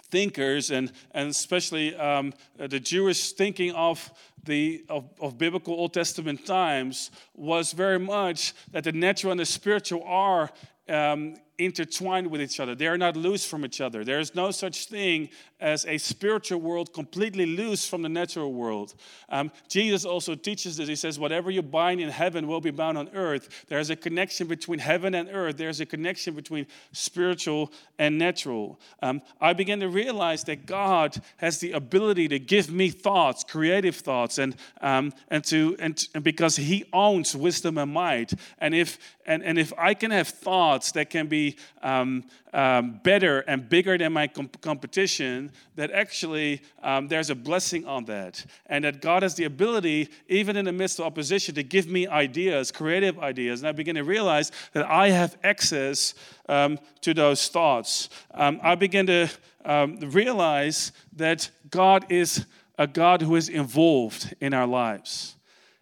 thinkers, 0.10 0.72
and, 0.72 0.92
and 1.12 1.30
especially 1.30 1.96
um, 1.96 2.34
the 2.58 2.80
Jewish 2.80 3.34
thinking 3.34 3.72
of 3.74 4.12
the, 4.46 4.84
of, 4.90 5.10
of, 5.20 5.38
biblical 5.38 5.74
Old 5.74 5.94
Testament 5.94 6.46
times 6.46 7.12
was 7.36 7.74
very 7.74 8.00
much 8.00 8.54
that 8.72 8.86
the 8.86 8.94
natural 8.94 9.32
and 9.32 9.40
the 9.40 9.46
spiritual 9.46 10.04
are 10.06 10.50
um, 10.88 11.36
intertwined 11.58 12.28
with 12.28 12.42
each 12.42 12.60
other. 12.60 12.76
They 12.76 12.88
are 12.88 12.98
not 12.98 13.16
loose 13.16 13.46
from 13.46 13.66
each 13.66 13.82
other. 13.82 14.04
There 14.04 14.20
is 14.20 14.36
no 14.36 14.52
such 14.52 14.88
thing 14.88 15.30
as 15.60 15.86
a 15.88 15.98
spiritual 15.98 16.62
world 16.62 16.94
completely 16.94 17.46
loose 17.46 17.88
from 17.88 18.04
the 18.04 18.10
natural 18.10 18.54
world. 18.54 18.94
Um, 19.30 19.52
Jesus 19.68 20.06
also 20.06 20.36
teaches 20.36 20.78
this. 20.78 20.88
He 20.88 20.96
says, 20.96 21.18
Whatever 21.18 21.50
you 21.50 21.64
bind 21.64 22.00
in 22.00 22.10
heaven 22.10 22.48
will 22.48 22.62
be 22.62 22.70
bound 22.70 22.98
on 22.98 23.10
earth. 23.14 23.66
There's 23.68 23.90
a 23.90 23.96
connection 23.96 24.48
between 24.48 24.80
heaven 24.80 25.16
and 25.16 25.30
earth, 25.32 25.58
there's 25.58 25.80
a 25.80 25.86
connection 25.86 26.36
between 26.36 26.68
spiritual 26.92 27.72
and 27.98 28.20
natural. 28.20 28.80
Um, 29.02 29.22
I 29.42 29.54
began 29.54 29.80
to 29.80 29.90
realize 29.90 30.44
that 30.44 30.68
God 30.68 31.18
has 31.38 31.60
the 31.60 31.72
ability 31.72 32.28
to 32.28 32.40
give 32.40 32.72
me 32.72 32.90
thoughts, 32.90 33.44
creative 33.44 33.96
thoughts, 33.96 34.38
and, 34.38 34.56
um, 34.82 35.12
and, 35.30 35.44
to, 35.46 35.76
and, 35.80 36.08
and 36.14 36.24
because 36.24 36.56
He 36.56 36.86
owns 36.94 37.36
wisdom 37.36 37.80
and 37.80 37.92
might. 37.92 38.34
And 38.60 38.76
if, 38.76 39.00
and, 39.28 39.44
and 39.44 39.60
if 39.60 39.74
I 39.78 39.94
can 39.94 40.12
have 40.12 40.30
thoughts 40.30 40.94
that 40.94 41.10
can 41.10 41.28
be 41.28 41.58
um, 41.84 42.24
um, 42.54 43.02
better 43.04 43.42
and 43.42 43.68
bigger 43.68 43.98
than 43.98 44.14
my 44.14 44.28
comp- 44.28 44.62
competition, 44.62 45.52
that 45.76 45.92
actually 45.92 46.62
um, 46.82 47.10
there's 47.10 47.30
a 47.30 47.36
blessing 47.36 47.86
on 47.86 48.06
that. 48.06 48.46
And 48.68 48.86
that 48.86 49.02
God 49.02 49.24
has 49.24 49.36
the 49.36 49.44
ability, 49.44 50.08
even 50.30 50.56
in 50.56 50.64
the 50.64 50.72
midst 50.72 51.00
of 51.00 51.06
opposition, 51.06 51.56
to 51.56 51.64
give 51.64 51.88
me 51.88 52.08
ideas, 52.08 52.72
creative 52.72 53.20
ideas. 53.20 53.60
And 53.60 53.68
I 53.68 53.74
begin 53.74 53.96
to 53.96 54.04
realize 54.06 54.52
that 54.72 54.90
I 54.90 55.10
have 55.10 55.38
access 55.44 56.14
um, 56.48 56.80
to 57.02 57.14
those 57.14 57.50
thoughts. 57.50 58.08
Um, 58.34 58.62
I 58.64 58.76
begin 58.76 59.08
to 59.08 59.30
um, 59.66 60.00
realize 60.00 60.94
that 61.18 61.50
God 61.70 62.06
is 62.10 62.46
a 62.78 62.88
God 62.88 63.22
who 63.22 63.36
is 63.36 63.50
involved 63.50 64.34
in 64.40 64.54
our 64.54 64.68
lives. 64.68 65.36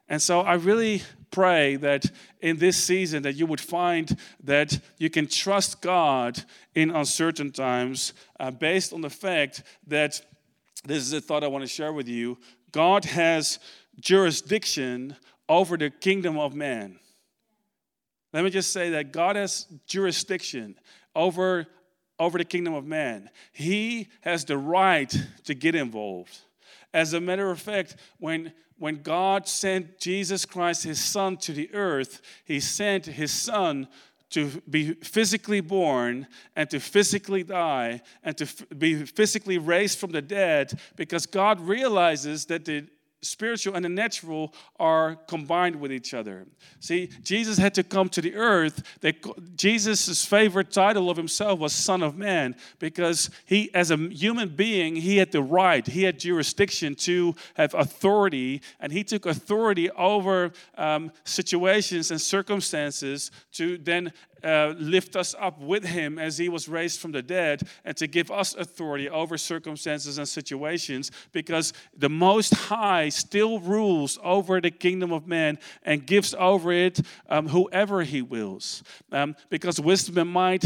And 0.10 0.22
so 0.22 0.42
I 0.42 0.54
really 0.54 1.04
pray 1.36 1.76
that 1.76 2.06
in 2.40 2.56
this 2.60 2.82
season 2.82 3.24
that 3.24 3.36
you 3.36 3.46
would 3.46 3.60
find 3.60 4.18
that 4.42 4.80
you 4.98 5.10
can 5.10 5.28
trust 5.28 5.82
God 5.82 6.42
in 6.74 6.92
uncertain 6.92 7.52
times 7.52 8.14
uh, 8.40 8.52
based 8.52 8.94
on 8.94 9.02
the 9.02 9.10
fact 9.10 9.62
that 9.88 10.22
this 10.86 11.00
is 11.00 11.12
a 11.12 11.20
thought 11.20 11.44
I 11.44 11.48
want 11.48 11.64
to 11.64 11.68
share 11.68 11.92
with 11.92 12.08
you. 12.08 12.38
God 12.72 13.04
has 13.04 13.60
jurisdiction 14.00 15.18
over 15.50 15.76
the 15.76 15.90
kingdom 15.90 16.38
of 16.38 16.56
man. 16.56 17.00
Let 18.32 18.46
me 18.46 18.50
just 18.50 18.72
say 18.72 18.92
that 18.92 19.12
God 19.12 19.36
has 19.36 19.66
jurisdiction 19.88 20.76
over, 21.16 21.68
over 22.18 22.38
the 22.38 22.46
kingdom 22.46 22.74
of 22.74 22.86
man. 22.86 23.30
He 23.52 24.08
has 24.22 24.46
the 24.46 24.58
right 24.58 25.14
to 25.44 25.54
get 25.54 25.76
involved. 25.76 26.38
As 26.96 27.12
a 27.14 27.20
matter 27.20 27.52
of 27.52 27.60
fact, 27.60 27.98
when 28.20 28.54
when 28.78 29.02
God 29.04 29.48
sent 29.48 30.00
Jesus 30.00 30.46
Christ, 30.46 30.84
his 30.84 31.04
son, 31.04 31.38
to 31.38 31.54
the 31.54 31.74
earth, 31.74 32.22
he 32.44 32.60
sent 32.60 33.06
his 33.06 33.32
son 33.32 33.88
to 34.32 34.62
be 34.70 34.94
physically 34.96 35.62
born 35.62 36.28
and 36.56 36.70
to 36.70 36.80
physically 36.80 37.44
die 37.44 38.02
and 38.24 38.38
to 38.38 38.48
be 38.76 39.06
physically 39.06 39.58
raised 39.58 40.00
from 40.00 40.12
the 40.12 40.22
dead 40.22 40.80
because 40.96 41.26
God 41.26 41.60
realizes 41.62 42.46
that 42.48 42.66
the 42.66 42.88
spiritual 43.22 43.76
and 43.76 43.84
the 43.84 43.90
natural 43.90 44.54
are 44.80 45.16
combined 45.28 45.76
with 45.76 45.92
each 45.92 46.14
other. 46.14 46.46
See, 46.80 47.10
Jesus 47.24 47.58
had 47.58 47.74
to 47.76 47.84
come 47.84 48.10
to 48.10 48.22
the 48.22 48.36
earth. 48.36 48.84
Jesus' 49.56 50.26
favorite 50.26 50.72
title 50.72 51.10
of 51.10 51.18
himself 51.18 51.60
was 51.60 51.74
Son 51.74 52.04
of 52.04 52.18
Man 52.18 52.56
because 52.80 53.30
he, 53.46 53.74
as 53.74 53.92
a 53.92 53.98
human 53.98 54.50
being, 54.50 54.96
he 54.96 55.18
had 55.18 55.32
the 55.32 55.42
right, 55.42 55.86
he 55.86 56.04
had 56.04 56.20
jurisdiction 56.20 56.96
to 56.96 57.36
have 57.56 57.74
authority, 57.74 58.62
and 58.80 58.92
he 58.92 59.04
took 59.04 59.26
authority 59.26 59.90
over 59.92 60.52
um, 60.78 61.12
situations 61.24 62.12
and 62.12 62.22
circumstances 62.22 63.32
to 63.54 63.78
then 63.78 64.12
uh, 64.46 64.74
lift 64.78 65.16
us 65.16 65.34
up 65.40 65.60
with 65.60 65.84
him 65.84 66.20
as 66.20 66.38
he 66.38 66.48
was 66.48 66.70
raised 66.70 67.00
from 67.00 67.12
the 67.12 67.22
dead 67.22 67.64
and 67.84 67.98
to 67.98 68.08
give 68.08 68.30
us 68.30 68.54
authority 68.56 69.10
over 69.10 69.38
circumstances 69.38 70.18
and 70.18 70.28
situations 70.28 71.12
because 71.32 71.74
the 71.98 72.10
Most 72.10 72.54
High 72.54 73.10
still 73.10 73.60
rules 73.60 74.20
over 74.24 74.62
the 74.62 74.72
kingdom 74.72 75.12
of 75.12 75.28
man 75.28 75.58
and 75.84 76.06
gives 76.06 76.34
over 76.36 76.72
it 76.72 77.02
um, 77.28 77.48
whoever 77.48 78.04
he 78.04 78.22
wills. 78.22 78.84
Um, 79.12 79.36
because 79.50 79.80
wisdom 79.80 80.18
and 80.20 80.30
might 80.30 80.66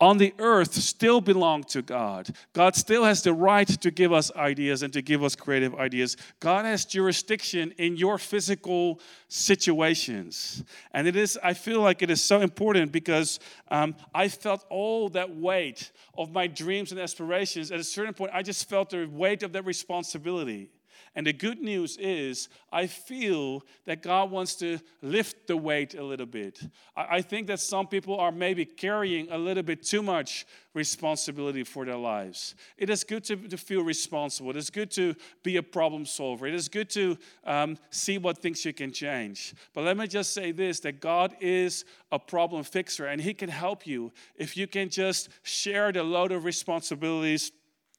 on 0.00 0.16
the 0.16 0.32
earth 0.38 0.72
still 0.72 1.20
belong 1.20 1.62
to 1.64 1.82
God. 1.82 2.30
God 2.54 2.74
still 2.74 3.04
has 3.04 3.22
the 3.22 3.34
right 3.34 3.68
to 3.68 3.90
give 3.90 4.12
us 4.12 4.34
ideas 4.34 4.82
and 4.82 4.92
to 4.94 5.02
give 5.02 5.22
us 5.22 5.36
creative 5.36 5.74
ideas. 5.74 6.16
God 6.40 6.64
has 6.64 6.86
jurisdiction 6.86 7.72
in 7.76 7.96
your 7.96 8.16
physical 8.16 9.00
situations. 9.28 10.64
And 10.92 11.06
it 11.06 11.16
is, 11.16 11.38
I 11.42 11.52
feel 11.52 11.82
like 11.82 12.02
it 12.02 12.10
is 12.10 12.22
so 12.22 12.40
important 12.40 12.92
because 12.92 13.40
um, 13.70 13.94
I 14.14 14.28
felt 14.28 14.64
all 14.70 15.10
that 15.10 15.36
weight 15.36 15.92
of 16.16 16.32
my 16.32 16.46
dreams 16.46 16.92
and 16.92 17.00
aspirations. 17.00 17.70
At 17.70 17.78
a 17.78 17.84
certain 17.84 18.14
point, 18.14 18.32
I 18.34 18.42
just 18.42 18.68
felt 18.68 18.90
the 18.90 19.06
weight 19.06 19.42
of 19.42 19.52
that 19.52 19.66
responsibility. 19.66 20.70
And 21.14 21.26
the 21.26 21.32
good 21.32 21.60
news 21.60 21.96
is, 21.98 22.48
I 22.72 22.86
feel 22.86 23.64
that 23.84 24.02
God 24.02 24.30
wants 24.30 24.54
to 24.56 24.78
lift 25.02 25.46
the 25.46 25.56
weight 25.56 25.94
a 25.94 26.02
little 26.02 26.26
bit. 26.26 26.60
I 26.96 27.22
think 27.22 27.46
that 27.48 27.60
some 27.60 27.86
people 27.86 28.18
are 28.18 28.32
maybe 28.32 28.64
carrying 28.64 29.30
a 29.30 29.38
little 29.38 29.62
bit 29.62 29.82
too 29.82 30.02
much 30.02 30.46
responsibility 30.72 31.64
for 31.64 31.84
their 31.84 31.96
lives. 31.96 32.54
It 32.78 32.90
is 32.90 33.02
good 33.02 33.24
to, 33.24 33.36
to 33.36 33.56
feel 33.56 33.82
responsible. 33.82 34.50
It 34.50 34.56
is 34.56 34.70
good 34.70 34.90
to 34.92 35.14
be 35.42 35.56
a 35.56 35.62
problem 35.62 36.06
solver. 36.06 36.46
It 36.46 36.54
is 36.54 36.68
good 36.68 36.88
to 36.90 37.18
um, 37.44 37.76
see 37.90 38.18
what 38.18 38.38
things 38.38 38.64
you 38.64 38.72
can 38.72 38.92
change. 38.92 39.54
But 39.74 39.84
let 39.84 39.96
me 39.96 40.06
just 40.06 40.32
say 40.32 40.52
this 40.52 40.80
that 40.80 41.00
God 41.00 41.34
is 41.40 41.84
a 42.12 42.18
problem 42.18 42.62
fixer, 42.62 43.06
and 43.06 43.20
He 43.20 43.34
can 43.34 43.48
help 43.48 43.86
you 43.86 44.12
if 44.36 44.56
you 44.56 44.66
can 44.66 44.88
just 44.88 45.28
share 45.42 45.90
the 45.92 46.04
load 46.04 46.30
of 46.30 46.44
responsibilities 46.44 47.50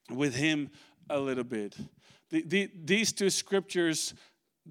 with 0.10 0.36
Him 0.36 0.70
a 1.10 1.20
little 1.20 1.44
bit 1.44 1.76
the, 2.32 2.44
the, 2.44 2.72
these 2.86 3.12
two 3.12 3.30
scriptures 3.30 4.14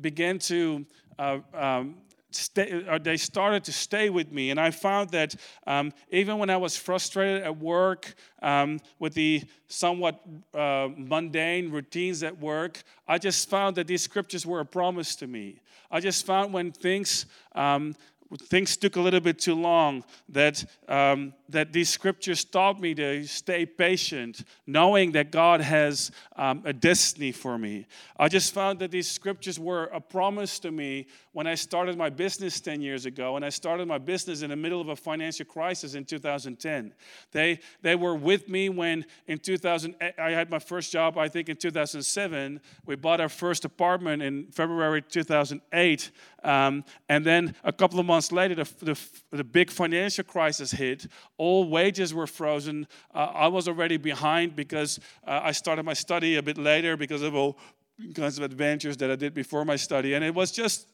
began 0.00 0.38
to 0.38 0.87
uh, 1.19 1.38
um, 1.55 1.97
stay, 2.31 2.85
or 2.88 2.99
they 2.99 3.17
started 3.17 3.64
to 3.64 3.73
stay 3.73 4.11
with 4.11 4.33
me. 4.33 4.50
And 4.50 4.59
I 4.59 4.71
found 4.71 5.11
that 5.11 5.35
um, 5.67 5.93
even 6.11 6.38
when 6.38 6.50
I 6.50 6.57
was 6.57 6.76
frustrated 6.76 7.43
at 7.43 7.59
work 7.59 8.14
um, 8.43 8.81
with 8.99 9.14
the 9.14 9.43
somewhat 9.69 10.21
uh, 10.55 10.88
mundane 10.97 11.71
routines 11.71 12.23
at 12.23 12.38
work, 12.38 12.83
I 13.07 13.19
just 13.19 13.49
found 13.49 13.76
that 13.76 13.87
these 13.87 14.02
scriptures 14.02 14.47
were 14.47 14.61
a 14.61 14.67
promise 14.67 15.14
to 15.17 15.26
me. 15.26 15.61
I 15.90 16.00
just 16.00 16.25
found 16.25 16.52
when 16.52 16.71
things 16.71 17.26
um, 17.55 17.95
things 18.39 18.77
took 18.77 18.97
a 18.97 19.01
little 19.01 19.21
bit 19.21 19.39
too 19.39 19.55
long, 19.55 20.05
that, 20.29 20.65
um, 20.89 21.35
that 21.49 21.73
these 21.73 21.89
scriptures 21.89 22.45
taught 22.45 22.81
me 22.81 22.95
to 22.95 23.27
stay 23.27 23.67
patient, 23.67 24.45
knowing 24.67 25.13
that 25.13 25.33
God 25.33 25.61
has 25.61 26.13
um, 26.37 26.63
a 26.65 26.73
destiny 26.73 27.33
for 27.33 27.59
me. 27.59 27.87
I 28.17 28.29
just 28.29 28.55
found 28.55 28.79
that 28.81 28.91
these 28.91 29.11
scriptures 29.11 29.59
were 29.59 29.85
a 29.87 30.01
promise 30.01 30.59
to 30.61 30.71
me 30.71 31.07
when 31.33 31.47
I 31.47 31.55
started 31.55 31.97
my 31.97 32.11
business 32.11 32.61
10 32.61 32.81
years 32.81 33.07
ago, 33.07 33.37
and 33.37 33.45
I 33.45 33.49
started 33.49 33.89
my 33.89 33.99
business 33.99 34.43
in 34.43 34.51
the 34.51 34.57
middle 34.57 34.81
of 34.81 34.89
a 34.89 34.97
financial 34.97 35.47
crisis 35.47 35.95
in 35.95 36.05
2010. 36.05 36.93
They, 37.33 37.61
they 37.83 37.97
were 37.97 38.15
with 38.15 38.49
me 38.49 38.69
when 38.69 39.07
in 39.27 39.39
2000, 39.39 39.95
I 40.19 40.31
had 40.31 40.51
my 40.51 40.59
first 40.59 40.93
job, 40.93 41.19
I 41.19 41.29
think 41.29 41.49
in 41.49 41.57
2007. 41.57 42.61
We 42.87 42.97
bought 42.97 43.21
our 43.21 43.29
first 43.29 43.65
apartment 43.65 44.23
in 44.23 44.47
February 44.53 45.03
2008. 45.03 46.11
Um, 46.43 46.85
and 47.09 47.25
then 47.25 47.55
a 47.65 47.73
couple 47.73 48.01
of 48.01 48.07
months 48.21 48.33
later, 48.33 48.55
the, 48.55 48.85
the, 48.85 48.99
the 49.31 49.45
big 49.45 49.71
financial 49.71 50.25
crisis 50.25 50.73
hit. 50.73 51.07
All 51.39 51.67
wages 51.71 52.12
were 52.12 52.27
frozen. 52.27 52.87
Uh, 53.15 53.33
I 53.35 53.49
was 53.49 53.67
already 53.67 53.97
behind 53.97 54.55
because 54.55 55.00
uh, 55.27 55.41
I 55.43 55.53
started 55.53 55.85
my 55.85 55.95
study 55.95 56.37
a 56.37 56.43
bit 56.43 56.59
later 56.59 56.99
because 56.99 57.23
of 57.23 57.35
all 57.35 57.57
kinds 58.15 58.37
of 58.37 58.45
adventures 58.45 58.99
that 58.99 59.11
I 59.11 59.17
did 59.17 59.33
before 59.33 59.65
my 59.65 59.77
study. 59.77 60.12
And 60.12 60.23
it 60.23 60.35
was 60.35 60.53
just 60.53 60.87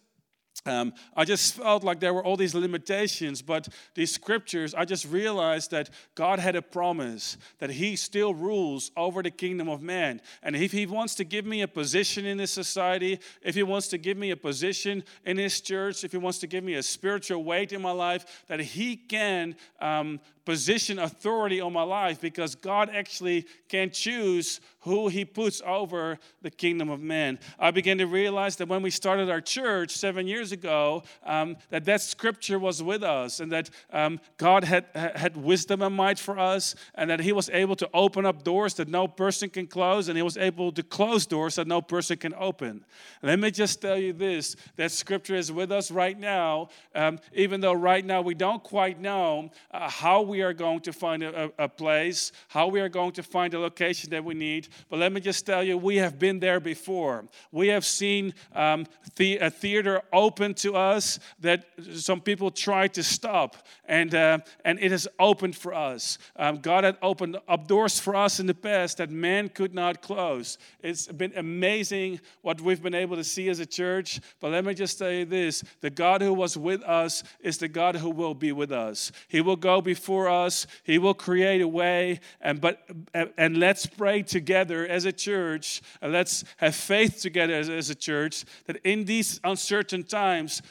um, 0.65 0.95
I 1.15 1.25
just 1.25 1.55
felt 1.55 1.85
like 1.85 2.01
there 2.01 2.15
were 2.15 2.25
all 2.25 2.37
these 2.37 2.55
limitations, 2.55 3.43
but 3.43 3.69
these 3.95 4.13
scriptures, 4.13 4.75
I 4.75 4.85
just 4.85 5.05
realized 5.05 5.71
that 5.71 5.91
God 6.15 6.39
had 6.39 6.57
a 6.57 6.63
promise 6.63 7.37
that 7.59 7.71
He 7.71 7.97
still 7.97 8.33
rules 8.33 8.91
over 8.97 9.23
the 9.23 9.31
kingdom 9.31 9.69
of 9.69 9.83
man. 9.83 10.21
And 10.43 10.57
if 10.57 10.73
He 10.73 10.87
wants 10.87 11.15
to 11.17 11.25
give 11.25 11.45
me 11.45 11.63
a 11.63 11.69
position 11.69 12.25
in 12.25 12.39
this 12.39 12.51
society, 12.51 13.19
if 13.43 13.55
He 13.55 13.63
wants 13.63 13.89
to 13.89 13.99
give 13.99 14.17
me 14.17 14.31
a 14.31 14.37
position 14.37 15.05
in 15.25 15.37
His 15.37 15.61
church, 15.61 16.05
if 16.05 16.13
He 16.13 16.19
wants 16.19 16.39
to 16.39 16.47
give 16.47 16.65
me 16.65 16.75
a 16.75 16.83
spiritual 16.83 17.45
weight 17.45 17.73
in 17.73 17.83
my 17.83 17.93
life, 17.93 18.45
that 18.49 18.61
He 18.61 18.97
can 18.97 19.57
um, 19.81 20.21
position 20.47 21.01
authority 21.01 21.61
on 21.61 21.73
my 21.73 21.83
life 21.83 22.21
because 22.21 22.55
God 22.55 22.89
actually 22.91 23.45
can 23.69 23.91
choose 23.91 24.61
who 24.81 25.09
He 25.09 25.25
puts 25.25 25.61
over 25.67 26.19
the 26.41 26.51
kingdom 26.51 26.89
of 26.89 27.01
man. 27.01 27.41
I 27.59 27.73
began 27.73 27.99
to 27.99 28.07
realize 28.07 28.57
that 28.57 28.69
when 28.69 28.81
we 28.81 28.91
started 28.91 29.29
our 29.29 29.41
church 29.41 29.91
seven 29.91 30.29
years 30.29 30.46
years 30.47 30.53
ago 30.53 31.03
um, 31.25 31.57
that 31.71 31.85
that 31.85 32.01
scripture 32.01 32.59
was 32.59 32.83
with 32.83 33.03
us 33.03 33.41
and 33.41 33.51
that 33.51 33.69
um, 33.93 34.21
God 34.37 34.65
had, 34.65 34.87
had 34.95 35.37
wisdom 35.37 35.83
and 35.83 35.95
might 35.95 36.19
for 36.19 36.39
us 36.39 36.75
and 36.95 37.11
that 37.11 37.21
He 37.21 37.33
was 37.33 37.51
able 37.51 37.75
to 37.77 37.89
open 37.93 38.25
up 38.25 38.45
doors 38.45 38.75
that 38.75 38.89
no 38.89 39.09
person 39.09 39.49
can 39.51 39.67
close 39.67 40.09
and 40.09 40.17
He 40.17 40.23
was 40.23 40.37
able 40.37 40.71
to 40.73 40.83
close 40.83 41.27
doors 41.27 41.57
that 41.57 41.67
no 41.67 41.83
person 41.83 42.17
can 42.17 42.35
open. 42.39 42.85
Let 43.23 43.41
me 43.41 43.51
just 43.51 43.81
tell 43.81 43.99
you 43.99 44.13
this 44.13 44.57
that 44.77 44.93
scripture 44.93 45.35
is 45.35 45.51
with 45.51 45.73
us 45.73 45.91
right 45.91 46.19
now, 46.19 46.69
um, 46.95 47.19
even 47.35 47.61
though 47.61 47.73
right 47.73 48.05
now 48.05 48.21
we 48.21 48.35
don't 48.35 48.63
quite 48.63 49.01
know 49.01 49.51
uh, 49.73 49.89
how 49.89 50.23
we 50.23 50.43
are 50.43 50.53
going 50.53 50.81
to 50.81 50.93
find 50.93 51.23
a, 51.23 51.51
a 51.59 51.69
place, 51.69 52.31
how 52.49 52.69
we 52.69 52.81
are 52.81 52.89
going 52.89 53.13
to 53.13 53.23
find 53.23 53.55
a 53.55 53.59
location 53.59 54.11
that 54.11 54.25
we 54.25 54.35
need. 54.35 54.69
But 54.89 55.01
let 55.01 55.13
me 55.13 55.21
just 55.21 55.45
tell 55.45 55.65
you, 55.65 55.77
we 55.77 55.97
have 55.97 56.19
been 56.19 56.39
there 56.39 56.61
before. 56.61 57.25
We 57.51 57.69
have 57.69 57.85
seen 57.85 58.35
um, 58.55 58.87
the, 59.17 59.39
a 59.39 59.51
theater 59.51 60.03
open 60.13 60.36
to 60.37 60.77
us 60.77 61.19
that 61.41 61.67
some 61.95 62.21
people 62.21 62.51
tried 62.51 62.95
to 62.95 63.03
stop, 63.03 63.57
and, 63.87 64.15
uh, 64.15 64.39
and 64.65 64.79
it 64.81 64.91
has 64.91 65.09
opened 65.19 65.57
for 65.57 65.73
us. 65.73 66.19
Um, 66.37 66.59
God 66.59 66.85
had 66.85 66.99
opened 67.03 67.39
up 67.49 67.67
doors 67.67 67.99
for 67.99 68.15
us 68.15 68.39
in 68.41 68.47
the 68.47 68.55
past 68.55 68.99
that 68.99 69.11
man 69.11 69.49
could 69.49 69.75
not 69.75 70.03
close. 70.03 70.59
It's 70.83 71.07
been 71.07 71.33
amazing 71.37 72.21
what 72.43 72.61
we've 72.61 72.83
been 72.83 72.95
able 72.95 73.17
to 73.17 73.25
see 73.25 73.49
as 73.49 73.61
a 73.61 73.67
church. 73.67 74.21
But 74.41 74.53
let 74.53 74.65
me 74.65 74.75
just 74.75 74.99
tell 74.99 75.11
you 75.11 75.25
this 75.25 75.65
the 75.81 75.91
God 75.91 76.21
who 76.21 76.35
was 76.35 76.57
with 76.57 76.83
us 76.83 77.23
is 77.41 77.59
the 77.59 77.69
God 77.69 77.97
who 77.97 78.11
will 78.11 78.35
be 78.35 78.53
with 78.53 78.73
us. 78.73 79.13
He 79.29 79.41
will 79.41 79.57
go 79.57 79.81
before 79.81 80.29
us, 80.29 80.67
He 80.85 80.99
will 80.99 81.15
create 81.15 81.63
a 81.63 81.69
way, 81.69 82.21
and, 82.41 82.61
but, 82.61 82.89
and 83.15 83.57
let's 83.57 83.87
pray 83.87 84.23
together 84.23 84.87
as 84.87 85.05
a 85.05 85.13
church, 85.13 85.83
and 86.03 86.13
let's 86.13 86.45
have 86.59 86.75
faith 86.75 87.21
together 87.21 87.55
as, 87.55 87.71
as 87.71 87.91
a 87.91 87.95
church 87.95 88.45
that 88.67 88.77
in 88.85 89.05
these 89.05 89.41
uncertain 89.45 90.03
times, 90.03 90.26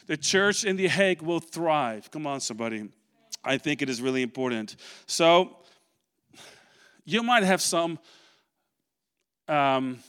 the 0.07 0.17
church 0.17 0.63
in 0.63 0.75
The 0.75 0.87
Hague 0.87 1.21
will 1.21 1.39
thrive. 1.39 2.11
Come 2.11 2.27
on, 2.27 2.39
somebody. 2.39 2.89
I 3.43 3.57
think 3.57 3.81
it 3.81 3.89
is 3.89 4.01
really 4.01 4.21
important. 4.21 4.75
So, 5.05 5.57
you 7.05 7.21
might 7.21 7.43
have 7.43 7.61
some 7.61 7.99
um, 9.47 9.99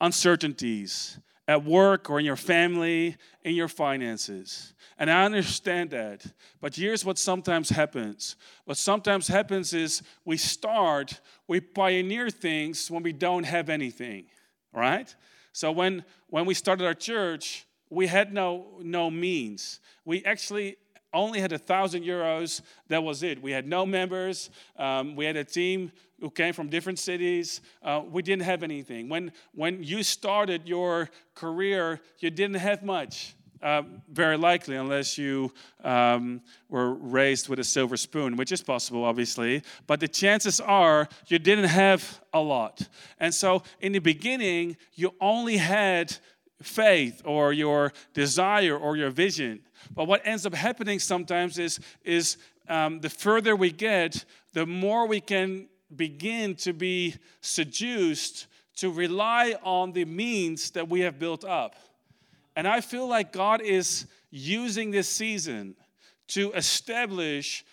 uncertainties 0.00 1.18
at 1.46 1.64
work 1.64 2.08
or 2.08 2.18
in 2.18 2.24
your 2.24 2.36
family, 2.36 3.16
in 3.42 3.54
your 3.54 3.68
finances. 3.68 4.72
And 4.98 5.10
I 5.10 5.24
understand 5.24 5.90
that. 5.90 6.24
But 6.60 6.76
here's 6.76 7.04
what 7.04 7.18
sometimes 7.18 7.68
happens. 7.68 8.36
What 8.64 8.76
sometimes 8.76 9.28
happens 9.28 9.74
is 9.74 10.02
we 10.24 10.36
start, 10.36 11.20
we 11.48 11.60
pioneer 11.60 12.30
things 12.30 12.90
when 12.90 13.02
we 13.02 13.12
don't 13.12 13.44
have 13.44 13.68
anything, 13.68 14.26
right? 14.72 15.14
So 15.52 15.70
when 15.72 16.04
when 16.28 16.46
we 16.46 16.54
started 16.54 16.86
our 16.86 16.94
church, 16.94 17.66
we 17.94 18.06
had 18.06 18.32
no 18.32 18.66
no 18.80 19.10
means. 19.10 19.80
We 20.04 20.24
actually 20.24 20.76
only 21.12 21.40
had 21.40 21.52
a 21.52 21.58
thousand 21.58 22.02
euros. 22.02 22.60
That 22.88 23.02
was 23.02 23.22
it. 23.22 23.40
We 23.40 23.52
had 23.52 23.66
no 23.66 23.86
members. 23.86 24.50
Um, 24.76 25.16
we 25.16 25.24
had 25.24 25.36
a 25.36 25.44
team 25.44 25.92
who 26.20 26.30
came 26.30 26.52
from 26.52 26.68
different 26.68 26.98
cities. 26.98 27.60
Uh, 27.82 28.02
we 28.10 28.22
didn't 28.22 28.42
have 28.42 28.62
anything. 28.62 29.08
When 29.08 29.32
when 29.54 29.82
you 29.82 30.02
started 30.02 30.68
your 30.68 31.08
career, 31.34 32.00
you 32.18 32.30
didn't 32.30 32.56
have 32.56 32.82
much. 32.82 33.34
Uh, 33.62 33.82
very 34.10 34.36
likely, 34.36 34.76
unless 34.76 35.16
you 35.16 35.50
um, 35.84 36.42
were 36.68 36.92
raised 36.92 37.48
with 37.48 37.58
a 37.58 37.64
silver 37.64 37.96
spoon, 37.96 38.36
which 38.36 38.52
is 38.52 38.62
possible, 38.62 39.04
obviously. 39.04 39.62
But 39.86 40.00
the 40.00 40.08
chances 40.08 40.60
are 40.60 41.08
you 41.28 41.38
didn't 41.38 41.70
have 41.70 42.20
a 42.34 42.40
lot. 42.40 42.86
And 43.18 43.32
so, 43.32 43.62
in 43.80 43.92
the 43.92 44.00
beginning, 44.00 44.76
you 44.92 45.14
only 45.18 45.56
had 45.56 46.14
faith 46.62 47.22
or 47.24 47.52
your 47.52 47.92
desire 48.12 48.76
or 48.76 48.96
your 48.96 49.10
vision. 49.10 49.60
But 49.94 50.06
what 50.06 50.22
ends 50.24 50.46
up 50.46 50.54
happening 50.54 50.98
sometimes 50.98 51.58
is, 51.58 51.80
is 52.04 52.36
um, 52.68 53.00
the 53.00 53.10
further 53.10 53.54
we 53.56 53.70
get, 53.70 54.24
the 54.52 54.66
more 54.66 55.06
we 55.06 55.20
can 55.20 55.68
begin 55.94 56.54
to 56.56 56.72
be 56.72 57.16
seduced 57.40 58.46
to 58.76 58.90
rely 58.90 59.54
on 59.62 59.92
the 59.92 60.04
means 60.04 60.70
that 60.72 60.88
we 60.88 61.00
have 61.00 61.18
built 61.18 61.44
up. 61.44 61.76
And 62.56 62.66
I 62.66 62.80
feel 62.80 63.06
like 63.06 63.32
God 63.32 63.60
is 63.60 64.06
using 64.30 64.90
this 64.90 65.08
season 65.08 65.76
to 66.28 66.52
establish 66.52 67.64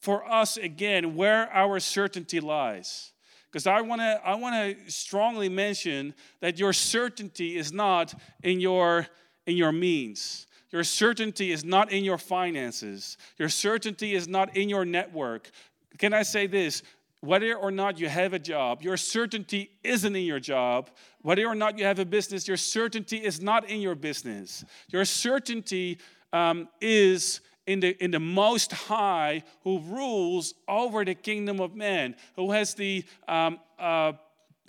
for 0.00 0.28
us 0.30 0.56
again 0.56 1.14
where 1.14 1.52
our 1.52 1.80
certainty 1.80 2.40
lies. 2.40 3.12
Because 3.50 3.66
I 3.66 3.80
want 3.80 4.00
to 4.00 4.20
I 4.24 4.34
want 4.34 4.54
to 4.54 4.90
strongly 4.90 5.48
mention 5.48 6.14
that 6.40 6.58
your 6.58 6.72
certainty 6.72 7.56
is 7.56 7.72
not 7.72 8.14
in 8.42 8.60
your 8.60 9.06
in 9.46 9.56
your 9.56 9.72
means. 9.72 10.46
Your 10.70 10.84
certainty 10.84 11.50
is 11.50 11.64
not 11.64 11.90
in 11.90 12.04
your 12.04 12.18
finances. 12.18 13.16
Your 13.38 13.48
certainty 13.48 14.14
is 14.14 14.28
not 14.28 14.54
in 14.54 14.68
your 14.68 14.84
network. 14.84 15.50
Can 15.96 16.12
I 16.12 16.22
say 16.22 16.46
this? 16.46 16.82
Whether 17.20 17.54
or 17.54 17.72
not 17.72 17.98
you 17.98 18.08
have 18.08 18.32
a 18.32 18.38
job, 18.38 18.82
your 18.82 18.96
certainty 18.96 19.70
isn't 19.82 20.14
in 20.14 20.24
your 20.24 20.38
job. 20.38 20.90
Whether 21.22 21.46
or 21.46 21.54
not 21.56 21.76
you 21.76 21.84
have 21.84 21.98
a 21.98 22.04
business, 22.04 22.46
your 22.46 22.56
certainty 22.56 23.16
is 23.16 23.40
not 23.40 23.68
in 23.68 23.80
your 23.80 23.96
business. 23.96 24.64
Your 24.90 25.04
certainty 25.04 25.98
um, 26.32 26.68
is 26.80 27.40
in 27.68 27.80
the, 27.80 28.02
in 28.02 28.10
the 28.10 28.18
Most 28.18 28.72
High 28.72 29.44
who 29.62 29.80
rules 29.80 30.54
over 30.66 31.04
the 31.04 31.14
kingdom 31.14 31.60
of 31.60 31.76
man, 31.76 32.16
who 32.34 32.50
has 32.50 32.74
the 32.74 33.04
um, 33.28 33.60
uh, 33.78 34.12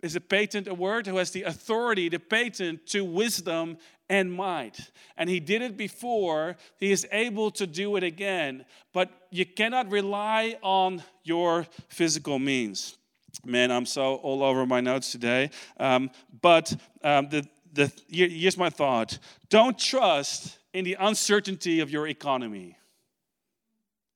is 0.04 0.16
a 0.16 0.22
patent 0.22 0.68
a 0.68 0.74
word 0.74 1.08
who 1.08 1.18
has 1.18 1.32
the 1.32 1.44
authority, 1.44 2.10
the 2.10 2.20
patent 2.20 2.86
to 2.88 3.04
wisdom 3.04 3.78
and 4.10 4.32
might. 4.32 4.92
And 5.18 5.30
he 5.30 5.40
did 5.40 5.62
it 5.62 5.78
before, 5.78 6.58
he 6.78 6.92
is 6.92 7.08
able 7.12 7.52
to 7.52 7.68
do 7.68 7.96
it 7.96 8.04
again. 8.04 8.66
But 8.94 9.10
you 9.30 9.46
cannot 9.46 9.92
rely 9.92 10.58
on 10.62 11.04
your 11.24 11.68
physical 11.88 12.40
means. 12.40 12.98
Man, 13.46 13.72
I'm 13.72 13.86
so 13.86 14.16
all 14.16 14.44
over 14.44 14.66
my 14.66 14.82
notes 14.82 15.12
today. 15.12 15.52
Um, 15.80 16.12
but 16.42 16.76
um, 17.04 17.30
the, 17.30 17.48
the, 17.72 17.92
here's 18.10 18.58
my 18.58 18.70
thought 18.70 19.20
don't 19.50 19.78
trust 19.78 20.58
in 20.74 20.84
the 20.84 20.98
uncertainty 21.00 21.80
of 21.80 21.90
your 21.90 22.08
economy. 22.08 22.79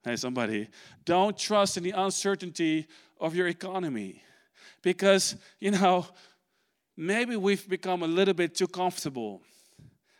Hey, 0.04 0.16
somebody, 0.16 0.68
don't 1.06 1.38
trust 1.38 1.78
in 1.78 1.84
the 1.84 1.92
uncertainty 1.92 2.88
of 3.20 3.36
your 3.36 3.48
economy. 3.48 4.22
Because, 4.82 5.36
you 5.60 5.72
know, 5.72 6.06
maybe 6.98 7.36
we've 7.36 7.68
become 7.70 8.04
a 8.04 8.08
little 8.08 8.34
bit 8.34 8.56
too 8.56 8.68
comfortable 8.68 9.42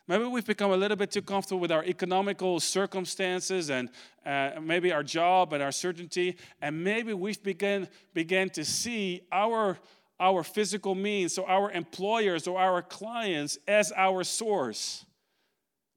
Maybe 0.06 0.26
we've 0.26 0.46
become 0.46 0.72
a 0.72 0.78
little 0.78 0.98
bit 0.98 1.12
too 1.12 1.22
comfortable 1.22 1.62
with 1.62 1.72
our 1.72 1.84
economical 1.86 2.60
circumstances 2.60 3.70
and 3.70 3.90
uh, 4.26 4.52
maybe 4.62 4.92
our 4.92 5.04
job 5.04 5.54
and 5.54 5.64
our 5.64 5.72
certainty, 5.72 6.36
and 6.62 6.84
maybe 6.84 7.14
we've 7.14 7.42
begun, 7.42 7.88
began 8.14 8.50
to 8.50 8.66
see 8.66 9.22
our, 9.32 9.78
our 10.20 10.44
physical 10.44 10.94
means, 10.94 11.34
so 11.34 11.46
our 11.46 11.72
employers 11.72 12.48
or 12.48 12.60
our 12.60 12.82
clients, 12.82 13.58
as 13.66 13.94
our 13.96 14.26
source. 14.26 15.06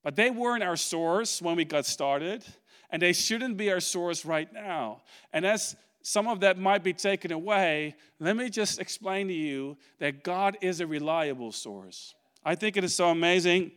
But 0.05 0.15
they 0.15 0.31
weren't 0.31 0.63
our 0.63 0.77
source 0.77 1.43
when 1.43 1.57
we 1.57 1.65
got 1.65 1.85
started, 1.85 2.45
and 2.91 3.03
they 3.03 3.13
shouldn't 3.13 3.57
be 3.57 3.71
our 3.71 3.81
source 3.81 4.25
right 4.25 4.53
now. 4.53 5.03
And 5.33 5.45
as 5.45 5.77
some 6.03 6.29
of 6.29 6.41
that 6.41 6.59
might 6.59 6.85
be 6.85 6.93
taken 6.93 7.33
away, 7.33 7.97
let 8.21 8.37
me 8.37 8.49
just 8.49 8.81
explain 8.81 9.29
to 9.29 9.35
you 9.35 9.77
that 9.99 10.23
God 10.23 10.57
is 10.61 10.81
a 10.81 10.87
reliable 10.87 11.53
source. 11.53 12.15
I 12.45 12.55
think 12.55 12.77
it 12.77 12.85
is 12.85 12.95
so 12.95 13.09
amazing 13.09 13.73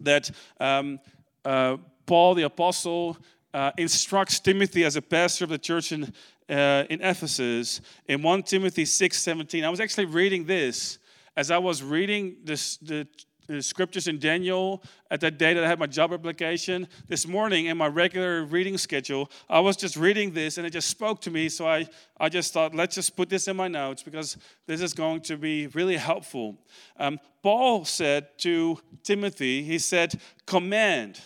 that 0.00 0.30
um, 0.58 0.98
uh, 1.44 1.76
Paul 2.04 2.34
the 2.34 2.42
apostle 2.42 3.16
uh, 3.54 3.70
instructs 3.78 4.40
Timothy 4.40 4.84
as 4.84 4.96
a 4.96 5.02
pastor 5.02 5.44
of 5.44 5.50
the 5.50 5.58
church 5.58 5.92
in, 5.92 6.12
uh, 6.48 6.84
in 6.90 7.00
Ephesus 7.00 7.80
in 8.06 8.22
1 8.22 8.42
Timothy 8.42 8.84
6 8.84 9.16
17. 9.16 9.64
I 9.64 9.70
was 9.70 9.80
actually 9.80 10.06
reading 10.06 10.44
this 10.44 10.98
as 11.38 11.52
I 11.52 11.58
was 11.58 11.84
reading 11.84 12.38
this, 12.42 12.78
the, 12.78 13.06
the 13.48 13.62
scriptures 13.62 14.08
in 14.08 14.18
Daniel 14.18 14.82
at 15.10 15.20
that 15.20 15.38
day 15.38 15.54
that 15.54 15.64
I 15.64 15.68
had 15.68 15.78
my 15.78 15.86
job 15.86 16.12
application. 16.12 16.86
This 17.08 17.26
morning 17.26 17.66
in 17.66 17.78
my 17.78 17.86
regular 17.86 18.44
reading 18.44 18.76
schedule, 18.76 19.30
I 19.48 19.60
was 19.60 19.76
just 19.76 19.96
reading 19.96 20.32
this 20.32 20.58
and 20.58 20.66
it 20.66 20.70
just 20.70 20.88
spoke 20.88 21.22
to 21.22 21.30
me. 21.30 21.48
So 21.48 21.66
I, 21.66 21.86
I 22.20 22.28
just 22.28 22.52
thought, 22.52 22.74
let's 22.74 22.94
just 22.94 23.16
put 23.16 23.30
this 23.30 23.48
in 23.48 23.56
my 23.56 23.66
notes 23.66 24.02
because 24.02 24.36
this 24.66 24.82
is 24.82 24.92
going 24.92 25.22
to 25.22 25.36
be 25.38 25.66
really 25.68 25.96
helpful. 25.96 26.58
Um, 26.98 27.18
Paul 27.42 27.86
said 27.86 28.38
to 28.38 28.78
Timothy, 29.02 29.62
he 29.62 29.78
said, 29.78 30.20
command. 30.46 31.20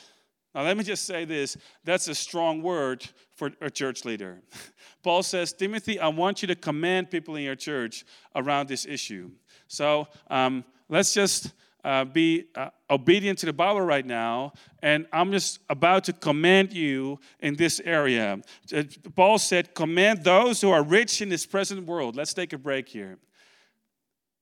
Now, 0.55 0.63
let 0.63 0.77
me 0.77 0.85
just 0.85 1.05
say 1.05 1.25
this 1.25 1.57
that's 1.83 2.07
a 2.07 2.15
strong 2.15 2.63
word 2.63 3.05
for 3.35 3.51
a 3.61 3.71
church 3.71 4.05
leader. 4.05 4.43
Paul 5.03 5.25
says, 5.25 5.53
Timothy, 5.53 5.99
I 5.99 6.07
want 6.07 6.43
you 6.43 6.49
to 6.49 6.55
command 6.55 7.11
people 7.11 7.35
in 7.35 7.43
your 7.43 7.57
church 7.57 8.05
around 8.37 8.69
this 8.69 8.87
issue. 8.87 9.33
So 9.67 10.07
um, 10.31 10.65
let's 10.89 11.13
just 11.13 11.53
uh, 11.85 12.05
be 12.05 12.45
uh, 12.55 12.71
obedient 12.91 13.39
to 13.41 13.47
the 13.47 13.53
Bible 13.53 13.81
right 13.81 14.07
now, 14.07 14.53
and 14.83 15.07
I'm 15.13 15.33
just 15.33 15.61
about 15.69 16.05
to 16.05 16.13
command 16.13 16.73
you 16.73 17.19
in 17.41 17.57
this 17.57 17.81
area. 17.85 18.41
Uh, 18.75 18.85
Paul 19.15 19.39
said, 19.39 19.75
Command 19.75 20.25
those 20.25 20.61
who 20.61 20.71
are 20.71 20.83
rich 20.83 21.21
in 21.23 21.29
this 21.29 21.47
present 21.47 21.87
world. 21.87 22.17
Let's 22.17 22.35
take 22.35 22.53
a 22.53 22.59
break 22.59 22.89
here. 22.89 23.19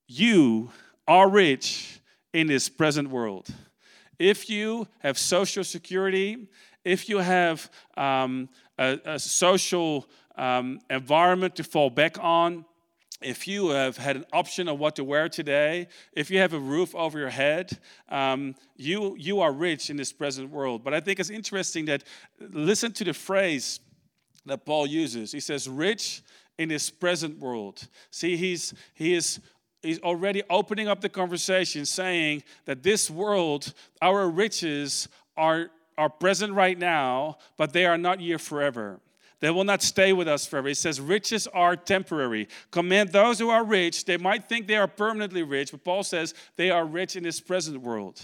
You 0.07 0.71
are 1.07 1.29
rich 1.29 2.01
in 2.33 2.47
this 2.47 2.69
present 2.69 3.09
world. 3.11 3.49
if 4.19 4.51
you 4.51 4.87
have 4.99 5.19
social 5.19 5.65
security, 5.65 6.49
if 6.85 7.09
you 7.09 7.19
have 7.19 7.71
um, 7.97 8.49
a, 8.79 8.99
a, 9.05 9.19
social 9.19 10.07
um, 10.37 10.79
environment 10.91 11.57
to 11.57 11.65
fall 11.65 11.91
back 11.91 12.17
on, 12.21 12.65
if 13.21 13.47
you 13.47 13.69
have 13.69 13.97
had 13.97 14.17
an 14.17 14.25
option 14.33 14.69
of 14.69 14.79
what 14.79 14.97
to 14.97 15.05
wear 15.05 15.29
today, 15.29 15.89
if 16.13 16.31
you 16.31 16.39
have 16.39 16.55
a 16.55 16.59
roof 16.59 16.95
over 16.95 17.19
your 17.19 17.29
head, 17.29 17.79
um, 18.09 18.55
you, 18.77 19.15
you 19.19 19.41
are 19.41 19.53
rich 19.53 19.91
in 19.91 19.97
this 19.97 20.13
present 20.13 20.51
world. 20.51 20.83
But 20.83 20.95
I 20.95 21.01
think 21.01 21.21
it's 21.21 21.31
interesting 21.31 21.85
that 21.87 22.05
listen 22.41 22.93
to 22.93 23.05
the 23.05 23.13
phrase 23.13 23.81
that 24.47 24.65
Paul 24.65 24.87
uses. 24.87 25.33
He 25.33 25.41
says, 25.41 25.69
rich 25.69 26.23
in 26.59 26.69
this 26.69 26.89
present 26.91 27.39
world. 27.39 27.87
See, 28.11 28.37
he's, 28.37 28.75
he 28.95 29.15
is 29.15 29.41
he's 29.83 29.99
already 30.01 30.43
opening 30.51 30.89
up 30.89 31.01
the 31.01 31.09
conversation 31.09 31.87
saying 31.87 32.43
that 32.65 32.83
this 32.83 33.11
world, 33.11 33.73
our 34.03 34.29
riches 34.29 35.09
are, 35.37 35.71
are 35.97 36.11
present 36.11 36.53
right 36.53 36.79
now, 36.79 37.39
but 37.57 37.73
they 37.73 37.87
are 37.87 37.99
not 37.99 38.21
here 38.21 38.39
forever. 38.39 39.01
They 39.41 39.51
will 39.51 39.65
not 39.65 39.83
stay 39.83 40.13
with 40.13 40.29
us 40.29 40.47
forever. 40.47 40.69
He 40.69 40.75
says, 40.75 41.01
riches 41.01 41.47
are 41.49 41.75
temporary. 41.75 42.49
Command 42.71 43.11
those 43.11 43.39
who 43.39 43.49
are 43.49 43.65
rich. 43.65 44.05
They 44.05 44.19
might 44.19 44.49
think 44.49 44.67
they 44.67 44.77
are 44.77 44.87
permanently 44.87 45.43
rich, 45.43 45.73
but 45.73 45.83
Paul 45.83 46.03
says 46.03 46.35
they 46.57 46.71
are 46.71 46.85
rich 46.85 47.17
in 47.17 47.23
this 47.23 47.41
present 47.41 47.81
world. 47.81 48.21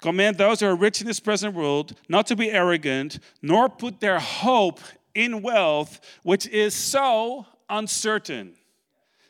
Command 0.00 0.38
those 0.38 0.60
who 0.60 0.66
are 0.66 0.76
rich 0.76 1.00
in 1.00 1.06
this 1.06 1.20
present 1.20 1.54
world 1.54 1.96
not 2.08 2.26
to 2.28 2.36
be 2.36 2.50
arrogant, 2.50 3.18
nor 3.40 3.68
put 3.68 4.00
their 4.00 4.18
hope 4.18 4.80
in 5.14 5.42
wealth, 5.42 6.00
which 6.22 6.46
is 6.48 6.74
so 6.74 7.46
uncertain. 7.68 8.54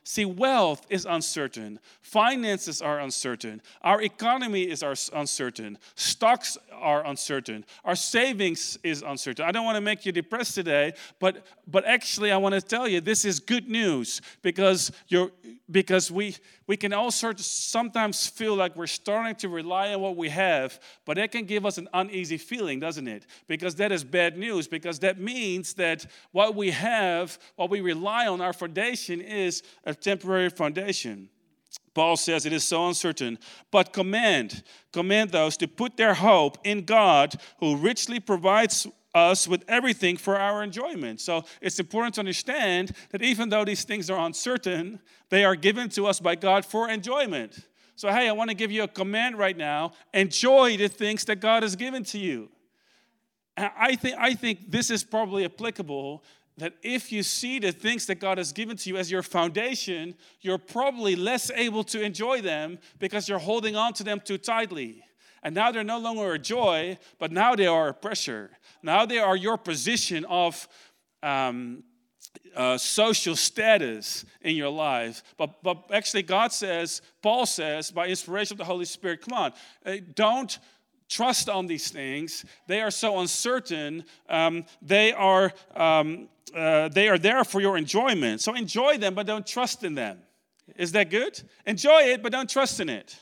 See, 0.05 0.25
wealth 0.25 0.85
is 0.91 1.07
uncertain. 1.07 1.79
Finances 2.01 2.83
are 2.83 2.99
uncertain. 2.99 3.63
Our 3.83 4.03
economy 4.03 4.63
is 4.63 4.83
uncertain. 5.13 5.79
Stocks 5.95 6.59
are 6.73 7.07
uncertain. 7.07 7.65
Our 7.85 7.95
savings 7.95 8.79
is 8.83 9.03
uncertain. 9.03 9.45
I 9.45 9.53
don't 9.53 9.65
want 9.65 9.77
to 9.77 9.81
make 9.81 10.05
you 10.05 10.11
depressed 10.11 10.57
today, 10.57 10.95
but, 11.21 11.47
but 11.69 11.85
actually, 11.85 12.33
I 12.33 12.37
want 12.37 12.55
to 12.57 12.61
tell 12.61 12.89
you 12.89 13.01
this 13.01 13.25
is 13.25 13.39
good 13.39 13.69
news 13.69 14.21
because, 14.43 14.91
you're, 15.07 15.31
because 15.71 16.11
we, 16.11 16.35
we 16.67 16.77
can 16.77 16.93
of 16.93 17.41
sometimes 17.41 18.27
feel 18.27 18.55
like 18.55 18.77
we're 18.77 18.87
starting 18.87 19.35
to 19.37 19.49
rely 19.49 19.93
on 19.93 20.01
what 20.01 20.17
we 20.17 20.29
have, 20.29 20.79
but 21.05 21.17
that 21.17 21.33
can 21.33 21.45
give 21.45 21.67
us 21.67 21.79
an 21.79 21.89
uneasy 21.93 22.39
feeling, 22.39 22.81
doesn't 22.81 23.09
it? 23.09 23.27
Because 23.49 23.75
that 23.77 23.93
is 23.93 24.05
bad 24.05 24.37
news, 24.37 24.69
because 24.69 24.99
that 25.01 25.21
means 25.21 25.75
that 25.75 26.07
what 26.31 26.55
we 26.55 26.71
have, 26.71 27.39
what 27.57 27.71
we 27.71 27.81
rely 27.81 28.27
on, 28.27 28.41
our 28.41 28.53
foundation 28.53 29.21
is 29.21 29.63
a 29.85 29.95
temporary 29.95 30.51
foundation. 30.51 31.29
Paul 31.95 32.17
says 32.17 32.47
it 32.47 32.53
is 32.53 32.65
so 32.65 32.89
uncertain, 32.89 33.39
but 33.71 33.93
command, 33.93 34.63
command 34.93 35.31
those 35.31 35.57
to 35.59 35.69
put 35.69 35.97
their 35.97 36.15
hope 36.15 36.59
in 36.65 36.85
God 36.85 37.35
who 37.59 37.77
richly 37.77 38.19
provides 38.19 38.87
us 39.15 39.47
with 39.47 39.65
everything 39.69 40.17
for 40.17 40.39
our 40.39 40.63
enjoyment. 40.63 41.21
So 41.21 41.45
it's 41.61 41.79
important 41.79 42.15
to 42.15 42.21
understand 42.21 42.93
that 43.11 43.23
even 43.23 43.49
though 43.49 43.65
these 43.65 43.85
things 43.85 44.09
are 44.11 44.25
uncertain, 44.25 45.01
they 45.29 45.45
are 45.45 45.57
given 45.57 45.89
to 45.91 46.07
us 46.07 46.21
by 46.21 46.35
God 46.35 46.65
for 46.65 46.89
enjoyment. 46.89 47.59
So, 47.95 48.09
hey, 48.11 48.29
I 48.29 48.33
want 48.33 48.51
to 48.51 48.57
give 48.57 48.73
you 48.73 48.83
a 48.83 48.89
command 48.89 49.39
right 49.39 49.57
now 49.57 49.93
enjoy 50.15 50.77
the 50.77 50.89
things 50.89 51.25
that 51.27 51.37
God 51.41 51.63
has 51.63 51.77
given 51.77 52.05
to 52.05 52.19
you. 52.19 52.49
And 53.57 53.71
I 53.79 53.97
think, 53.97 54.17
I 54.19 54.35
think 54.35 54.71
this 54.71 54.91
is 54.91 55.05
probably 55.05 55.45
applicable 55.45 56.25
that 56.59 56.75
if 56.83 57.13
you 57.13 57.23
see 57.23 57.59
the 57.59 57.73
things 57.73 58.07
that 58.07 58.17
God 58.17 58.39
has 58.39 58.53
given 58.53 58.77
to 58.79 58.91
you 58.91 58.97
as 58.97 59.11
your 59.11 59.23
foundation, 59.23 60.15
you're 60.41 60.59
probably 60.59 61.17
less 61.17 61.51
able 61.51 61.85
to 61.85 62.03
enjoy 62.03 62.41
them 62.41 62.79
because 62.99 63.29
you're 63.29 63.39
holding 63.39 63.77
on 63.77 63.93
to 63.95 64.05
them 64.05 64.21
too 64.21 64.39
tightly. 64.39 65.03
And 65.43 65.55
now 65.55 65.73
they're 65.73 65.85
no 65.85 65.99
longer 65.99 66.33
a 66.33 66.39
joy, 66.39 66.99
but 67.19 67.33
now 67.33 67.55
they 67.55 67.67
are 67.67 67.89
a 67.89 67.95
pressure. 67.95 68.51
Now 68.83 69.07
they 69.07 69.19
are 69.19 69.37
your 69.37 69.57
position 69.57 70.25
of 70.27 70.69
um, 71.23 71.83
uh, 72.55 72.79
social 72.79 73.35
status 73.35 74.25
in 74.43 74.57
your 74.57 74.69
life. 74.69 75.23
But, 75.37 75.63
but 75.63 75.85
actually, 75.93 76.23
God 76.23 76.53
says, 76.53 77.03
Paul 77.23 77.47
says, 77.47 77.91
by 77.91 78.07
inspiration 78.07 78.55
of 78.55 78.59
the 78.59 78.65
Holy 78.65 78.85
Spirit, 78.85 79.23
come 79.23 79.37
on, 79.37 79.53
uh, 79.85 79.97
don't 80.15 80.59
trust 81.09 81.49
on 81.49 81.67
these 81.67 81.91
things. 81.91 82.45
They 82.67 82.81
are 82.81 82.91
so 82.91 83.21
uncertain. 83.21 84.05
Um, 84.29 84.65
they 84.81 85.13
are 85.13 85.53
um, 85.75 86.29
uh, 86.55 86.89
they 86.89 87.09
are 87.09 87.19
there 87.19 87.45
for 87.45 87.61
your 87.61 87.79
enjoyment. 87.79 88.41
So 88.41 88.55
enjoy 88.55 88.99
them, 88.99 89.15
but 89.15 89.27
don't 89.27 89.47
trust 89.47 89.85
in 89.85 89.95
them. 89.95 90.19
Is 90.77 90.93
that 90.93 91.11
good? 91.11 91.41
Enjoy 91.67 92.03
it, 92.03 92.23
but 92.23 92.33
don't 92.33 92.49
trust 92.49 92.81
in 92.81 92.89
it. 92.89 93.17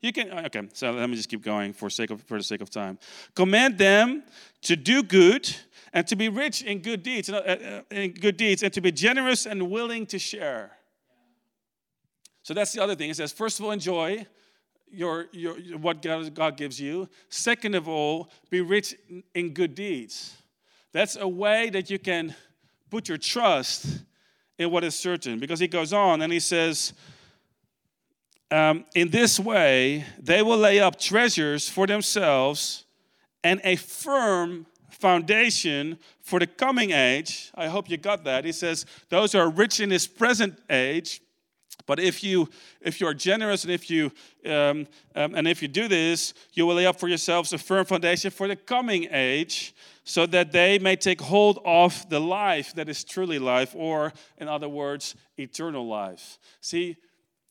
You 0.00 0.12
can 0.12 0.30
okay. 0.46 0.68
So 0.74 0.92
let 0.92 1.10
me 1.10 1.16
just 1.16 1.28
keep 1.28 1.42
going 1.42 1.72
for 1.72 1.90
sake 1.90 2.10
of 2.10 2.22
for 2.22 2.38
the 2.38 2.44
sake 2.44 2.60
of 2.60 2.70
time. 2.70 2.98
Command 3.34 3.78
them 3.78 4.22
to 4.62 4.76
do 4.76 5.02
good 5.02 5.54
and 5.92 6.06
to 6.06 6.16
be 6.16 6.28
rich 6.28 6.62
in 6.62 6.80
good 6.80 7.02
deeds, 7.02 7.30
uh, 7.30 7.82
uh, 7.90 7.94
in 7.94 8.12
good 8.12 8.36
deeds, 8.36 8.62
and 8.62 8.72
to 8.74 8.80
be 8.80 8.92
generous 8.92 9.46
and 9.46 9.70
willing 9.70 10.06
to 10.06 10.18
share. 10.18 10.72
So 12.42 12.54
that's 12.54 12.72
the 12.72 12.82
other 12.82 12.94
thing. 12.94 13.10
It 13.10 13.16
says, 13.16 13.32
first 13.32 13.58
of 13.58 13.64
all, 13.64 13.72
enjoy 13.72 14.26
your, 14.90 15.26
your, 15.32 15.54
what 15.78 16.00
God, 16.02 16.34
God 16.34 16.56
gives 16.56 16.80
you. 16.80 17.08
Second 17.28 17.74
of 17.74 17.88
all, 17.88 18.30
be 18.50 18.60
rich 18.60 18.96
in 19.34 19.50
good 19.52 19.74
deeds. 19.74 20.34
That's 20.92 21.16
a 21.16 21.28
way 21.28 21.70
that 21.70 21.90
you 21.90 21.98
can 21.98 22.34
put 22.90 23.08
your 23.08 23.18
trust 23.18 24.02
in 24.58 24.70
what 24.70 24.84
is 24.84 24.98
certain. 24.98 25.38
Because 25.38 25.60
he 25.60 25.68
goes 25.68 25.92
on 25.92 26.22
and 26.22 26.32
he 26.32 26.40
says, 26.40 26.94
um, 28.50 28.84
In 28.94 29.10
this 29.10 29.38
way, 29.38 30.04
they 30.18 30.42
will 30.42 30.58
lay 30.58 30.80
up 30.80 30.98
treasures 30.98 31.68
for 31.68 31.86
themselves 31.86 32.84
and 33.44 33.60
a 33.64 33.76
firm 33.76 34.66
foundation 34.90 35.98
for 36.20 36.40
the 36.40 36.46
coming 36.46 36.90
age. 36.90 37.50
I 37.54 37.68
hope 37.68 37.88
you 37.88 37.96
got 37.96 38.24
that. 38.24 38.44
He 38.44 38.52
says, 38.52 38.84
Those 39.08 39.32
who 39.32 39.38
are 39.38 39.50
rich 39.50 39.80
in 39.80 39.88
this 39.88 40.06
present 40.06 40.58
age. 40.68 41.20
But 41.86 41.98
if 41.98 42.22
you 42.22 42.50
if 42.82 43.00
you 43.00 43.06
are 43.06 43.14
generous 43.14 43.64
and 43.64 43.72
if 43.72 43.88
you 43.88 44.12
um, 44.44 44.86
um, 45.14 45.34
and 45.34 45.48
if 45.48 45.62
you 45.62 45.68
do 45.68 45.88
this, 45.88 46.34
you 46.52 46.66
will 46.66 46.74
lay 46.74 46.86
up 46.86 47.00
for 47.00 47.08
yourselves 47.08 47.52
a 47.54 47.58
firm 47.58 47.86
foundation 47.86 48.30
for 48.30 48.46
the 48.46 48.56
coming 48.56 49.08
age 49.10 49.74
so 50.04 50.26
that 50.26 50.52
they 50.52 50.78
may 50.78 50.96
take 50.96 51.20
hold 51.20 51.60
of 51.64 52.08
the 52.10 52.20
life 52.20 52.74
that 52.74 52.88
is 52.88 53.04
truly 53.04 53.38
life, 53.38 53.74
or 53.74 54.12
in 54.38 54.48
other 54.48 54.68
words, 54.68 55.14
eternal 55.38 55.86
life. 55.86 56.38
See, 56.60 56.96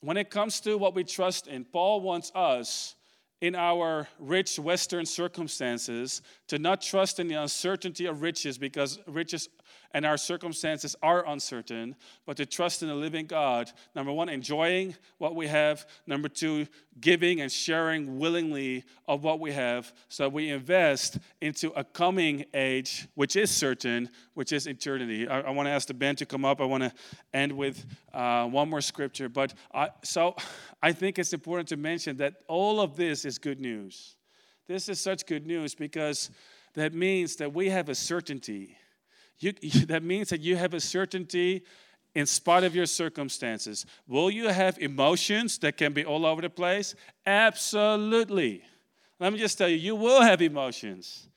when 0.01 0.17
it 0.17 0.29
comes 0.29 0.60
to 0.62 0.77
what 0.77 0.93
we 0.93 1.03
trust 1.03 1.47
in, 1.47 1.65
Paul 1.65 2.01
wants 2.01 2.31
us 2.36 2.95
in 3.41 3.55
our 3.55 4.07
rich 4.19 4.57
Western 4.57 5.05
circumstances 5.05 6.21
to 6.47 6.57
not 6.57 6.81
trust 6.81 7.19
in 7.19 7.27
the 7.27 7.36
uncertainty 7.36 8.05
of 8.05 8.21
riches 8.21 8.57
because 8.57 8.99
riches 9.07 9.49
and 9.93 10.06
our 10.06 10.17
circumstances 10.17 10.95
are 11.02 11.28
uncertain, 11.28 11.95
but 12.26 12.38
to 12.38 12.45
trust 12.45 12.82
in 12.82 12.89
the 12.89 12.95
living 12.95 13.26
God. 13.26 13.71
Number 13.95 14.12
one, 14.12 14.30
enjoying 14.30 14.95
what 15.17 15.36
we 15.36 15.47
have. 15.47 15.86
Number 16.06 16.30
two, 16.30 16.67
giving 17.00 17.41
and 17.41 17.52
sharing 17.52 18.19
willingly 18.19 18.84
of 19.08 19.23
what 19.23 19.39
we 19.39 19.52
have 19.52 19.93
so 20.10 20.30
we 20.30 20.50
invest 20.50 21.19
into 21.41 21.71
a 21.71 21.84
coming 21.84 22.45
age, 22.54 23.08
which 23.15 23.36
is 23.36 23.52
certain, 23.52 24.10
which 24.34 24.52
is 24.52 24.67
eternity. 24.67 25.28
I, 25.28 25.41
I 25.41 25.50
want 25.52 25.67
to 25.67 25.71
ask 25.71 25.88
the 25.88 25.93
band 25.93 26.17
to 26.19 26.26
come 26.26 26.45
up. 26.45 26.62
I 26.62 26.65
want 26.65 26.84
to 26.84 26.91
end 27.34 27.52
with 27.52 27.86
uh, 28.13 28.45
one 28.47 28.69
more 28.69 28.82
scripture. 28.82 29.30
But 29.30 29.54
I, 29.73 29.89
so 30.04 30.36
I 30.82 30.91
think 30.91 31.19
it's 31.19 31.34
important 31.34 31.69
to 31.69 31.78
mention 31.78 32.17
that 32.17 32.36
all 32.47 32.80
of 32.80 32.95
this 32.95 33.26
is 33.26 33.38
good 33.38 33.60
news. 33.60 34.15
This 34.67 34.89
is 34.89 35.00
such 35.00 35.26
good 35.26 35.45
news 35.45 35.76
because 35.76 36.30
that 36.73 36.93
means 36.93 37.38
that 37.38 37.54
we 37.54 37.69
have 37.69 37.89
a 37.89 37.95
certainty 37.95 38.76
you, 39.62 39.86
that 39.86 40.04
means 40.04 40.30
that 40.30 40.41
you 40.41 40.56
have 40.56 40.73
a 40.73 40.80
certainty 40.80 41.63
in 42.15 42.26
spite 42.26 42.63
of 42.63 42.76
your 42.76 42.88
circumstances. 42.88 43.86
Will 44.08 44.32
you 44.32 44.47
have 44.50 44.78
emotions 44.80 45.60
that 45.60 45.78
can 45.78 45.93
be 45.93 46.04
all 46.04 46.26
over 46.26 46.41
the 46.41 46.50
place? 46.50 46.95
Absolutely. 47.26 48.63
Let 49.19 49.34
me 49.34 49.39
just 49.39 49.58
tell 49.58 49.67
you, 49.67 49.78
you 49.78 49.95
will 49.95 50.21
have 50.21 50.41
emotions. 50.41 51.30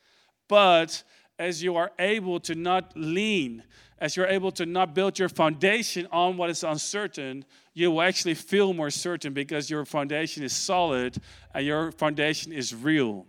But 0.49 1.03
as 1.39 1.63
you 1.63 1.77
are 1.77 1.93
able 1.99 2.41
to 2.41 2.55
not 2.55 2.93
lean, 2.95 3.63
as 3.99 4.17
you're 4.17 4.27
able 4.27 4.51
to 4.53 4.65
not 4.65 4.95
build 4.95 5.19
your 5.19 5.29
foundation 5.29 6.07
on 6.11 6.37
what 6.37 6.49
is 6.49 6.65
uncertain, 6.65 7.45
you 7.75 7.91
will 7.91 8.03
actually 8.03 8.35
feel 8.35 8.73
more 8.73 8.91
certain 8.91 9.33
because 9.33 9.71
your 9.71 9.85
foundation 9.85 10.43
is 10.43 10.55
solid 10.55 11.19
and 11.55 11.67
your 11.67 11.93
foundation 11.93 12.53
is 12.53 12.75
real. 12.75 13.27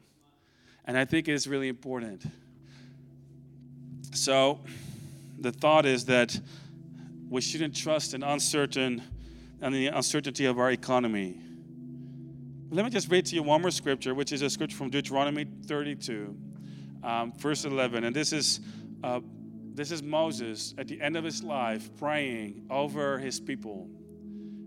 And 0.86 0.98
I 0.98 1.06
think 1.06 1.28
it 1.28 1.34
is 1.34 1.48
really 1.48 1.68
important. 1.68 2.24
So, 4.14 4.60
the 5.40 5.52
thought 5.52 5.86
is 5.86 6.06
that 6.06 6.40
we 7.30 7.40
shouldn't 7.40 7.76
trust 7.76 8.14
in 8.14 8.24
uncertain 8.24 9.02
and 9.62 9.74
the 9.74 9.88
uncertainty 9.88 10.46
of 10.46 10.60
our 10.60 10.72
economy. 10.72 11.40
Let 12.72 12.84
me 12.84 12.92
just 12.92 13.10
read 13.10 13.26
to 13.28 13.36
you 13.36 13.44
one 13.44 13.62
more 13.62 13.72
scripture, 13.72 14.14
which 14.14 14.32
is 14.32 14.42
a 14.42 14.50
scripture 14.50 14.76
from 14.76 14.90
Deuteronomy 14.90 15.46
32, 15.66 16.36
um, 17.04 17.34
verse 17.38 17.64
11. 17.64 18.04
And 18.04 18.16
this 18.16 18.34
is 18.34 18.60
uh, 19.04 19.22
this 19.74 19.92
is 19.92 20.04
Moses 20.04 20.74
at 20.78 20.88
the 20.88 21.02
end 21.02 21.16
of 21.16 21.24
his 21.24 21.42
life 21.44 21.90
praying 21.98 22.66
over 22.70 23.18
his 23.18 23.40
people. 23.40 23.90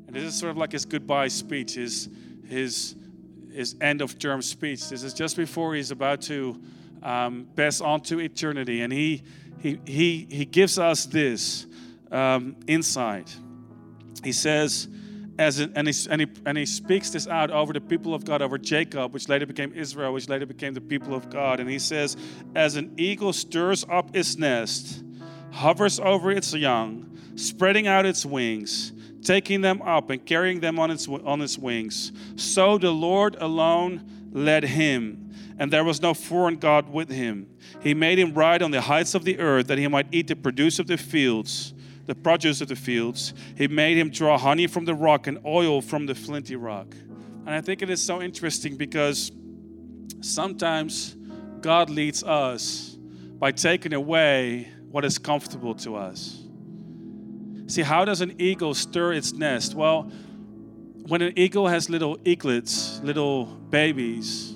And 0.07 0.16
this 0.16 0.24
is 0.24 0.35
sort 0.35 0.50
of 0.50 0.57
like 0.57 0.72
his 0.72 0.87
goodbye 0.87 1.28
speech, 1.28 1.74
his 1.74 2.09
his 2.46 2.96
his 3.52 3.76
end 3.80 4.00
of 4.00 4.18
term 4.18 4.40
speech. 4.40 4.88
This 4.88 5.02
is 5.02 5.12
just 5.12 5.37
before 5.37 5.74
he's 5.74 5.90
about 5.90 6.22
to 6.22 6.61
um, 7.05 7.47
pass 7.55 7.81
on 7.81 8.01
to 8.03 8.19
eternity. 8.19 8.83
And 8.83 8.93
he, 8.93 9.23
he, 9.61 9.79
he, 9.87 10.27
he 10.31 10.45
gives 10.45 10.79
us 10.79 11.07
this 11.07 11.67
um, 12.11 12.57
insight. 12.67 13.37
He 14.25 14.33
says, 14.33 14.88
as 15.38 15.59
and, 15.59 15.88
he, 15.88 16.11
and, 16.11 16.21
he, 16.21 16.29
and 16.47 16.57
he 16.57 16.67
speaks 16.67 17.11
this 17.11 17.27
out 17.27 17.51
over 17.51 17.73
the 17.73 17.81
people 17.81 18.14
of 18.14 18.25
God, 18.25 18.40
over 18.40 18.57
Jacob, 18.57 19.12
which 19.12 19.29
later 19.29 19.47
became 19.47 19.73
Israel, 19.75 20.12
which 20.12 20.29
later 20.29 20.47
became 20.47 20.75
the 20.75 20.81
people 20.81 21.14
of 21.14 21.29
God. 21.29 21.61
And 21.61 21.69
he 21.69 21.79
says, 21.79 22.17
As 22.55 22.77
an 22.77 22.95
eagle 22.97 23.33
stirs 23.33 23.85
up 23.90 24.14
its 24.14 24.38
nest, 24.38 25.03
hovers 25.51 25.99
over 25.99 26.31
its 26.31 26.55
young, 26.55 27.19
spreading 27.35 27.88
out 27.88 28.07
its 28.07 28.25
wings, 28.25 28.93
taking 29.23 29.61
them 29.61 29.83
up 29.83 30.11
and 30.11 30.25
carrying 30.25 30.61
them 30.61 30.79
on 30.79 30.90
its, 30.90 31.09
on 31.09 31.40
its 31.40 31.59
wings, 31.59 32.12
so 32.37 32.79
the 32.79 32.93
Lord 32.93 33.37
alone 33.40 34.09
led 34.33 34.62
him, 34.62 35.24
and 35.59 35.73
there 35.73 35.85
was 35.85 36.03
no 36.03 36.14
foreign 36.14 36.57
God 36.57 36.88
with 36.88 37.11
him. 37.11 37.49
He 37.81 37.95
made 37.95 38.19
him 38.19 38.35
ride 38.35 38.62
on 38.62 38.71
the 38.71 38.81
heights 38.81 39.14
of 39.14 39.25
the 39.25 39.38
earth 39.38 39.69
that 39.69 39.79
he 39.79 39.87
might 39.88 40.09
eat 40.11 40.29
the 40.29 40.37
produce 40.37 40.79
of 40.79 40.87
the 40.87 40.97
fields 40.97 41.75
the 42.07 42.14
produce 42.14 42.61
of 42.61 42.69
the 42.69 42.77
fields. 42.77 43.35
He 43.57 43.69
made 43.69 43.97
him 43.97 44.11
draw 44.11 44.38
honey 44.38 44.67
from 44.67 44.85
the 44.85 44.95
rock 44.95 45.27
and 45.27 45.38
oil 45.45 45.81
from 45.81 46.07
the 46.07 46.14
flinty 46.14 46.57
rock. 46.57 46.95
And 47.47 47.51
I 47.51 47.61
think 47.61 47.83
it 47.83 47.90
is 47.90 48.03
so 48.03 48.23
interesting 48.23 48.77
because 48.77 49.33
sometimes 50.21 51.17
God 51.61 51.90
leads 51.90 52.23
us 52.23 52.97
by 53.38 53.53
taking 53.53 53.93
away 53.93 54.69
what 54.90 55.05
is 55.05 55.19
comfortable 55.19 55.75
to 55.77 55.97
us. 55.97 56.43
See, 57.67 57.83
how 57.83 58.05
does 58.05 58.21
an 58.21 58.35
eagle 58.38 58.75
stir 58.75 59.14
its 59.14 59.33
nest? 59.33 59.75
Well, 59.75 60.11
when 61.07 61.23
an 61.23 61.33
eagle 61.37 61.69
has 61.69 61.90
little 61.90 62.19
eaglets, 62.25 63.01
little 63.03 63.47
babies, 63.47 64.54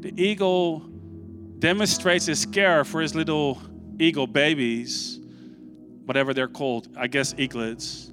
the 0.00 0.12
eagle 0.16 0.80
demonstrates 1.58 2.26
his 2.26 2.46
care 2.46 2.84
for 2.84 3.00
his 3.00 3.14
little 3.14 3.60
eagle 3.98 4.26
babies 4.26 5.20
whatever 6.10 6.34
they're 6.34 6.48
called, 6.48 6.88
I 6.96 7.06
guess 7.06 7.34
eaglets, 7.34 8.10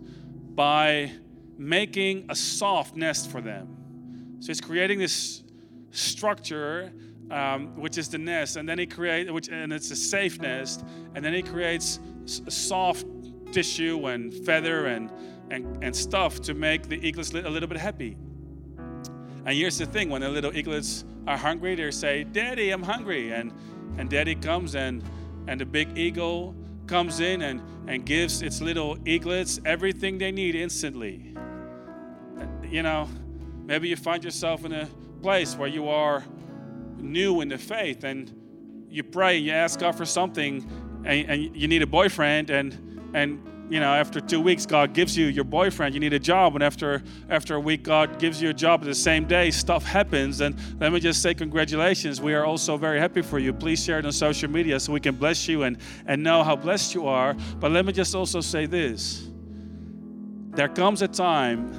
by 0.54 1.12
making 1.58 2.28
a 2.30 2.36
soft 2.36 2.95
nest 2.95 3.32
for 3.32 3.41
them. 3.41 4.38
So 4.39 4.50
he's 4.50 4.62
creating 4.62 5.00
this 5.00 5.43
structure, 5.89 6.93
um, 7.32 7.76
which 7.76 7.97
is 7.97 8.08
the 8.10 8.19
nest, 8.19 8.56
and 8.56 8.69
then 8.69 8.78
he 8.78 8.86
creates, 8.86 9.32
which 9.32 9.47
and 9.47 9.73
it's 9.73 9.89
a 9.89 9.95
safe 9.95 10.39
nest, 10.39 10.86
and 11.15 11.26
then 11.26 11.34
he 11.34 11.41
creates 11.41 12.00
soft 12.26 13.08
tissue 13.52 14.06
and 14.06 14.32
feather 14.45 14.86
and, 14.86 15.12
and, 15.50 15.84
and 15.84 15.95
stuff 15.95 16.39
to 16.41 16.54
make 16.54 16.88
the 16.88 16.97
eaglets 16.97 17.34
a 17.34 17.50
little 17.50 17.67
bit 17.67 17.80
happy. 17.80 18.15
And 19.47 19.55
here's 19.55 19.77
the 19.77 19.86
thing: 19.86 20.10
when 20.10 20.21
the 20.21 20.29
little 20.29 20.51
eaglets 20.51 21.05
are 21.25 21.38
hungry, 21.38 21.73
they 21.73 21.89
say, 21.89 22.25
"Daddy, 22.25 22.69
I'm 22.69 22.83
hungry," 22.83 23.31
and 23.31 23.53
and 23.97 24.10
Daddy 24.10 24.36
comes 24.36 24.75
and 24.75 25.01
and 25.47 25.62
the 25.62 25.65
big 25.65 25.97
eagle 25.97 26.53
comes 26.86 27.21
in 27.21 27.41
and, 27.41 27.62
and 27.88 28.05
gives 28.05 28.41
its 28.41 28.62
little 28.62 28.97
eaglets 29.05 29.60
everything 29.65 30.17
they 30.17 30.31
need 30.31 30.55
instantly. 30.55 31.33
You 32.69 32.83
know, 32.83 33.07
maybe 33.65 33.88
you 33.88 33.95
find 33.95 34.23
yourself 34.23 34.65
in 34.65 34.73
a 34.73 34.88
place 35.21 35.55
where 35.55 35.69
you 35.69 35.88
are 35.88 36.25
new 36.97 37.39
in 37.39 37.47
the 37.47 37.57
faith 37.57 38.03
and 38.03 38.33
you 38.89 39.03
pray 39.03 39.38
and 39.38 39.45
you 39.45 39.53
ask 39.53 39.79
God 39.79 39.95
for 39.95 40.05
something 40.05 40.69
and, 41.05 41.29
and 41.29 41.55
you 41.55 41.67
need 41.69 41.81
a 41.81 41.88
boyfriend 41.88 42.49
and 42.49 42.73
and 43.13 43.41
you 43.69 43.82
know, 43.82 43.93
after 43.93 44.21
two 44.21 44.39
weeks, 44.39 44.65
God 44.65 44.93
gives 44.93 45.17
you 45.17 45.25
your 45.25 45.43
boyfriend. 45.43 45.93
You 45.93 45.99
need 45.99 46.13
a 46.13 46.19
job, 46.19 46.56
and 46.56 46.63
after 46.63 47.03
after 47.30 47.56
a 47.56 47.60
week, 47.60 47.84
God 47.84 48.17
gives 48.17 48.41
you 48.41 48.49
a 48.49 48.53
job. 48.53 48.84
The 48.84 48.95
same 48.95 49.25
day, 49.25 49.51
stuff 49.51 49.84
happens, 49.84 50.39
and 50.39 50.56
let 50.80 50.93
me 50.93 50.99
just 50.99 51.21
say 51.21 51.34
congratulations. 51.34 52.21
We 52.21 52.34
are 52.34 52.45
also 52.45 52.77
very 52.77 52.99
happy 52.99 53.21
for 53.21 53.39
you. 53.39 53.51
Please 53.51 53.84
share 53.84 53.99
it 53.99 54.06
on 54.06 54.12
social 54.13 54.49
media 54.49 54.80
so 54.80 54.93
we 54.93 55.01
can 55.01 55.15
bless 55.15 55.47
you 55.47 55.63
and 55.63 55.77
and 56.06 56.23
know 56.23 56.43
how 56.43 56.56
blessed 56.56 56.95
you 56.95 57.08
are. 57.08 57.36
But 57.60 57.71
let 57.71 57.86
me 57.86 57.91
just 57.91 58.15
also 58.15 58.39
say 58.39 58.67
this: 58.67 59.27
there 60.51 60.69
comes 60.69 61.01
a 61.01 61.08
time 61.08 61.73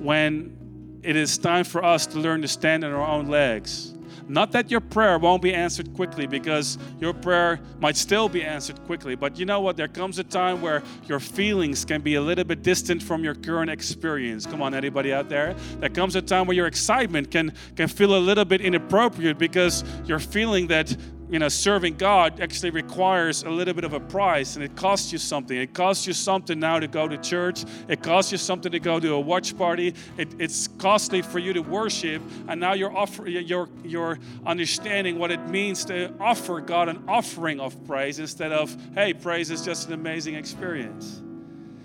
when 0.00 0.56
it 1.02 1.16
is 1.16 1.36
time 1.36 1.64
for 1.64 1.84
us 1.84 2.06
to 2.06 2.18
learn 2.18 2.40
to 2.42 2.48
stand 2.48 2.84
on 2.84 2.92
our 2.92 3.06
own 3.06 3.26
legs 3.26 3.94
not 4.28 4.52
that 4.52 4.70
your 4.70 4.80
prayer 4.80 5.18
won't 5.18 5.42
be 5.42 5.54
answered 5.54 5.94
quickly, 5.94 6.26
because 6.26 6.78
your 7.00 7.12
prayer 7.12 7.60
might 7.80 7.96
still 7.96 8.28
be 8.28 8.42
answered 8.42 8.84
quickly. 8.84 9.14
But 9.14 9.38
you 9.38 9.46
know 9.46 9.60
what? 9.60 9.76
There 9.76 9.88
comes 9.88 10.18
a 10.18 10.24
time 10.24 10.60
where 10.60 10.82
your 11.06 11.20
feelings 11.20 11.84
can 11.84 12.00
be 12.00 12.14
a 12.16 12.20
little 12.20 12.44
bit 12.44 12.62
distant 12.62 13.02
from 13.02 13.24
your 13.24 13.34
current 13.34 13.70
experience. 13.70 14.46
Come 14.46 14.62
on, 14.62 14.74
anybody 14.74 15.12
out 15.12 15.28
there? 15.28 15.54
There 15.80 15.88
comes 15.88 16.14
a 16.16 16.22
time 16.22 16.46
where 16.46 16.56
your 16.56 16.66
excitement 16.66 17.30
can, 17.30 17.52
can 17.76 17.88
feel 17.88 18.16
a 18.16 18.18
little 18.18 18.44
bit 18.44 18.60
inappropriate 18.60 19.38
because 19.38 19.84
you're 20.04 20.18
feeling 20.18 20.66
that 20.68 20.96
you 21.30 21.38
know, 21.38 21.48
serving 21.48 21.96
God 21.96 22.40
actually 22.40 22.70
requires 22.70 23.42
a 23.42 23.50
little 23.50 23.74
bit 23.74 23.84
of 23.84 23.92
a 23.92 24.00
price 24.00 24.56
and 24.56 24.64
it 24.64 24.74
costs 24.76 25.12
you 25.12 25.18
something. 25.18 25.56
It 25.56 25.74
costs 25.74 26.06
you 26.06 26.12
something 26.12 26.58
now 26.58 26.78
to 26.78 26.88
go 26.88 27.06
to 27.06 27.18
church. 27.18 27.64
It 27.88 28.02
costs 28.02 28.32
you 28.32 28.38
something 28.38 28.72
to 28.72 28.80
go 28.80 28.98
to 28.98 29.14
a 29.14 29.20
watch 29.20 29.56
party. 29.56 29.94
It, 30.16 30.28
it's 30.38 30.68
costly 30.78 31.22
for 31.22 31.38
you 31.38 31.52
to 31.52 31.60
worship. 31.60 32.22
And 32.48 32.60
now 32.60 32.72
you're, 32.72 32.96
offer, 32.96 33.28
you're, 33.28 33.68
you're 33.84 34.18
understanding 34.46 35.18
what 35.18 35.30
it 35.30 35.48
means 35.48 35.84
to 35.86 36.14
offer 36.18 36.60
God 36.60 36.88
an 36.88 37.04
offering 37.06 37.60
of 37.60 37.86
praise 37.86 38.18
instead 38.18 38.52
of, 38.52 38.74
hey, 38.94 39.12
praise 39.12 39.50
is 39.50 39.62
just 39.62 39.88
an 39.88 39.92
amazing 39.92 40.34
experience. 40.34 41.20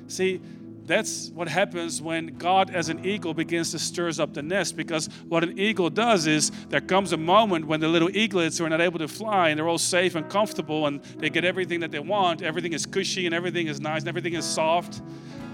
See, 0.07 0.41
that's 0.85 1.29
what 1.29 1.47
happens 1.47 2.01
when 2.01 2.37
God, 2.37 2.69
as 2.69 2.89
an 2.89 3.05
eagle, 3.05 3.33
begins 3.33 3.71
to 3.71 3.79
stirs 3.79 4.19
up 4.19 4.33
the 4.33 4.43
nest. 4.43 4.75
Because 4.75 5.07
what 5.27 5.43
an 5.43 5.57
eagle 5.57 5.89
does 5.89 6.27
is 6.27 6.51
there 6.69 6.81
comes 6.81 7.13
a 7.13 7.17
moment 7.17 7.65
when 7.67 7.79
the 7.79 7.87
little 7.87 8.09
eaglets 8.09 8.59
are 8.59 8.69
not 8.69 8.81
able 8.81 8.99
to 8.99 9.07
fly 9.07 9.49
and 9.49 9.57
they're 9.57 9.67
all 9.67 9.77
safe 9.77 10.15
and 10.15 10.29
comfortable 10.29 10.87
and 10.87 11.01
they 11.17 11.29
get 11.29 11.45
everything 11.45 11.79
that 11.79 11.91
they 11.91 11.99
want. 11.99 12.41
Everything 12.41 12.73
is 12.73 12.85
cushy 12.85 13.25
and 13.25 13.33
everything 13.33 13.67
is 13.67 13.79
nice 13.79 14.01
and 14.01 14.09
everything 14.09 14.33
is 14.33 14.45
soft. 14.45 15.01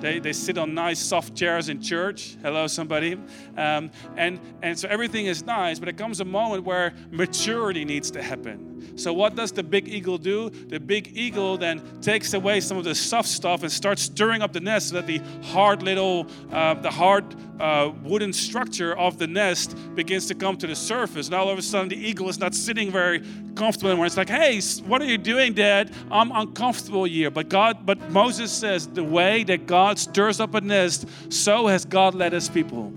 They, 0.02 0.20
they 0.20 0.34
sit 0.34 0.58
on 0.58 0.74
nice 0.74 1.00
soft 1.00 1.36
chairs 1.36 1.70
in 1.70 1.82
church. 1.82 2.38
Hello, 2.42 2.68
somebody. 2.68 3.14
Um, 3.58 3.92
and, 4.16 4.40
and 4.62 4.78
so 4.78 4.88
everything 4.88 5.26
is 5.26 5.46
nice, 5.46 5.80
but 5.80 5.90
it 5.90 5.98
comes 5.98 6.22
a 6.22 6.26
moment 6.26 6.64
where 6.64 6.94
maturity 7.12 7.84
needs 7.84 8.10
to 8.12 8.22
happen. 8.22 8.98
So, 8.98 9.14
what 9.14 9.36
does 9.36 9.52
the 9.52 9.64
big 9.64 9.88
eagle 9.88 10.18
do? 10.18 10.50
The 10.50 10.80
big 10.80 11.16
eagle 11.16 11.58
then 11.58 11.82
takes 12.02 12.34
away 12.34 12.62
some 12.62 12.78
of 12.78 12.84
the 12.84 12.96
soft 12.96 13.30
stuff 13.30 13.64
and 13.64 13.72
starts 13.72 14.04
stirring 14.04 14.42
up 14.42 14.54
the 14.54 14.60
nest 14.60 14.90
so 14.90 14.96
that 14.96 15.08
the 15.08 15.20
hard 15.48 15.84
little, 15.84 16.28
uh, 16.52 16.74
the 16.76 16.92
hard 16.92 17.36
uh, 17.60 17.92
wooden 18.04 18.32
structure 18.34 18.98
of 18.98 19.18
the 19.18 19.28
nest 19.28 19.76
begins 19.96 20.28
to 20.28 20.36
come 20.36 20.58
to 20.58 20.68
the 20.68 20.76
surface. 20.76 21.30
Now, 21.30 21.40
all 21.40 21.50
of 21.50 21.58
a 21.58 21.62
sudden, 21.62 21.90
the 21.90 21.98
eagle 21.98 22.30
is 22.30 22.40
not 22.40 22.56
sitting 22.56 22.92
very 22.92 23.22
comfortable 23.56 23.90
anymore. 23.90 24.06
It's 24.06 24.18
like, 24.18 24.30
hey, 24.30 24.62
what 24.86 25.02
are 25.02 25.06
you 25.06 25.18
doing, 25.18 25.54
Dad? 25.54 25.92
I'm 26.12 26.32
uncomfortable 26.32 27.04
here. 27.04 27.30
But 27.30 27.50
God, 27.50 27.86
but 27.86 28.10
Moses 28.10 28.52
says, 28.52 28.88
the 28.88 29.04
way 29.04 29.44
that 29.44 29.66
God 29.66 29.89
stirs 29.98 30.40
up 30.40 30.54
a 30.54 30.62
nest, 30.62 31.08
so 31.30 31.68
has 31.68 31.86
God 31.86 32.14
led 32.14 32.34
his 32.34 32.50
people. 32.50 32.94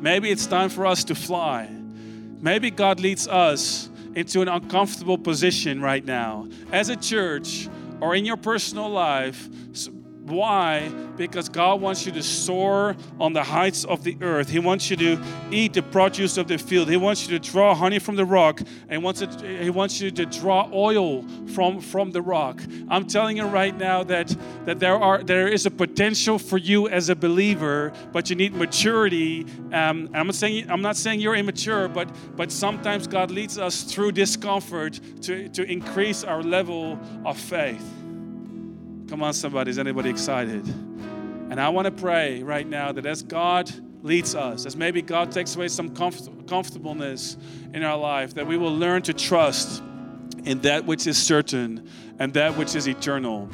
Maybe 0.00 0.30
it's 0.30 0.46
time 0.46 0.70
for 0.70 0.86
us 0.86 1.04
to 1.04 1.14
fly. 1.14 1.68
Maybe 2.40 2.70
God 2.70 3.00
leads 3.00 3.28
us 3.28 3.90
into 4.14 4.40
an 4.40 4.48
uncomfortable 4.48 5.18
position 5.18 5.82
right 5.82 6.04
now 6.04 6.48
as 6.72 6.88
a 6.88 6.96
church 6.96 7.68
or 8.00 8.14
in 8.14 8.24
your 8.24 8.38
personal 8.38 8.88
life 8.88 9.48
why? 10.30 10.88
Because 11.16 11.48
God 11.48 11.80
wants 11.80 12.06
you 12.06 12.12
to 12.12 12.22
soar 12.22 12.96
on 13.18 13.32
the 13.32 13.42
heights 13.42 13.84
of 13.84 14.04
the 14.04 14.16
earth. 14.20 14.48
He 14.48 14.58
wants 14.58 14.90
you 14.90 14.96
to 14.96 15.22
eat 15.50 15.74
the 15.74 15.82
produce 15.82 16.36
of 16.36 16.48
the 16.48 16.58
field. 16.58 16.88
He 16.88 16.96
wants 16.96 17.28
you 17.28 17.38
to 17.38 17.50
draw 17.50 17.74
honey 17.74 17.98
from 17.98 18.16
the 18.16 18.24
rock. 18.24 18.60
And 18.60 18.90
he 18.90 18.98
wants, 18.98 19.20
it, 19.20 19.40
he 19.42 19.70
wants 19.70 20.00
you 20.00 20.10
to 20.10 20.26
draw 20.26 20.68
oil 20.72 21.22
from, 21.48 21.80
from 21.80 22.12
the 22.12 22.22
rock. 22.22 22.60
I'm 22.88 23.06
telling 23.06 23.36
you 23.36 23.44
right 23.44 23.76
now 23.76 24.02
that, 24.04 24.34
that 24.64 24.80
there, 24.80 24.96
are, 24.96 25.22
there 25.22 25.48
is 25.48 25.66
a 25.66 25.70
potential 25.70 26.38
for 26.38 26.58
you 26.58 26.88
as 26.88 27.08
a 27.08 27.16
believer, 27.16 27.92
but 28.12 28.30
you 28.30 28.36
need 28.36 28.54
maturity. 28.54 29.46
Um, 29.72 30.08
I'm, 30.14 30.26
not 30.26 30.34
saying, 30.34 30.70
I'm 30.70 30.82
not 30.82 30.96
saying 30.96 31.20
you're 31.20 31.36
immature, 31.36 31.88
but, 31.88 32.08
but 32.36 32.50
sometimes 32.50 33.06
God 33.06 33.30
leads 33.30 33.58
us 33.58 33.82
through 33.82 34.12
discomfort 34.12 35.00
to, 35.22 35.48
to 35.50 35.62
increase 35.64 36.24
our 36.24 36.42
level 36.42 36.98
of 37.24 37.38
faith. 37.38 37.99
Come 39.10 39.24
on, 39.24 39.34
somebody. 39.34 39.72
Is 39.72 39.78
anybody 39.80 40.08
excited? 40.08 40.64
And 40.68 41.60
I 41.60 41.68
want 41.70 41.86
to 41.86 41.90
pray 41.90 42.44
right 42.44 42.64
now 42.64 42.92
that 42.92 43.04
as 43.06 43.24
God 43.24 43.68
leads 44.04 44.36
us, 44.36 44.66
as 44.66 44.76
maybe 44.76 45.02
God 45.02 45.32
takes 45.32 45.56
away 45.56 45.66
some 45.66 45.96
comfort- 45.96 46.46
comfortableness 46.46 47.36
in 47.74 47.82
our 47.82 47.98
life, 47.98 48.34
that 48.34 48.46
we 48.46 48.56
will 48.56 48.72
learn 48.72 49.02
to 49.02 49.12
trust 49.12 49.82
in 50.44 50.60
that 50.60 50.86
which 50.86 51.08
is 51.08 51.18
certain 51.18 51.90
and 52.20 52.32
that 52.34 52.56
which 52.56 52.76
is 52.76 52.86
eternal. 52.86 53.48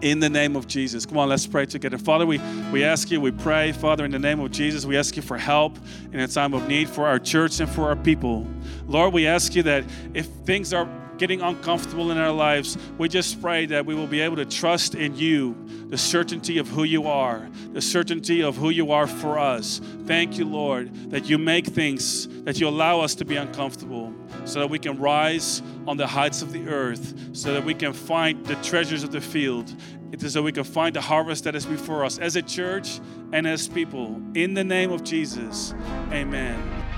In 0.00 0.18
the 0.18 0.30
name 0.30 0.56
of 0.56 0.66
Jesus. 0.66 1.04
Come 1.04 1.18
on, 1.18 1.28
let's 1.28 1.46
pray 1.46 1.66
together. 1.66 1.98
Father, 1.98 2.24
we, 2.24 2.38
we 2.72 2.82
ask 2.82 3.10
you, 3.10 3.20
we 3.20 3.32
pray, 3.32 3.72
Father, 3.72 4.06
in 4.06 4.10
the 4.10 4.18
name 4.18 4.40
of 4.40 4.50
Jesus, 4.50 4.86
we 4.86 4.96
ask 4.96 5.14
you 5.14 5.20
for 5.20 5.36
help 5.36 5.78
in 6.10 6.20
a 6.20 6.26
time 6.26 6.54
of 6.54 6.66
need 6.68 6.88
for 6.88 7.06
our 7.06 7.18
church 7.18 7.60
and 7.60 7.68
for 7.68 7.82
our 7.82 7.96
people. 7.96 8.46
Lord, 8.86 9.12
we 9.12 9.26
ask 9.26 9.54
you 9.54 9.62
that 9.64 9.84
if 10.14 10.24
things 10.46 10.72
are 10.72 10.88
getting 11.20 11.42
uncomfortable 11.42 12.10
in 12.10 12.16
our 12.16 12.32
lives, 12.32 12.78
we 12.96 13.06
just 13.06 13.42
pray 13.42 13.66
that 13.66 13.84
we 13.84 13.94
will 13.94 14.06
be 14.06 14.20
able 14.20 14.36
to 14.36 14.46
trust 14.46 14.94
in 14.94 15.14
you, 15.14 15.54
the 15.88 15.98
certainty 15.98 16.56
of 16.56 16.66
who 16.66 16.82
you 16.82 17.06
are, 17.06 17.46
the 17.72 17.80
certainty 17.82 18.42
of 18.42 18.56
who 18.56 18.70
you 18.70 18.90
are 18.90 19.06
for 19.06 19.38
us. 19.38 19.82
Thank 20.06 20.38
you, 20.38 20.46
Lord, 20.46 21.10
that 21.10 21.28
you 21.28 21.36
make 21.36 21.66
things, 21.66 22.26
that 22.44 22.58
you 22.58 22.66
allow 22.66 23.00
us 23.00 23.14
to 23.16 23.26
be 23.26 23.36
uncomfortable 23.36 24.14
so 24.46 24.60
that 24.60 24.70
we 24.70 24.78
can 24.78 24.98
rise 24.98 25.60
on 25.86 25.98
the 25.98 26.06
heights 26.06 26.40
of 26.40 26.52
the 26.52 26.66
earth, 26.68 27.36
so 27.36 27.52
that 27.52 27.64
we 27.66 27.74
can 27.74 27.92
find 27.92 28.46
the 28.46 28.54
treasures 28.56 29.02
of 29.02 29.12
the 29.12 29.20
field, 29.20 29.70
It 30.12 30.22
is 30.24 30.32
so 30.32 30.42
we 30.42 30.52
can 30.52 30.64
find 30.64 30.96
the 30.96 31.00
harvest 31.00 31.44
that 31.44 31.54
is 31.54 31.64
before 31.64 32.04
us 32.04 32.18
as 32.18 32.34
a 32.34 32.42
church 32.42 33.00
and 33.32 33.46
as 33.46 33.68
people. 33.68 34.20
In 34.34 34.54
the 34.54 34.64
name 34.64 34.90
of 34.90 35.04
Jesus, 35.04 35.72
amen. 36.10 36.89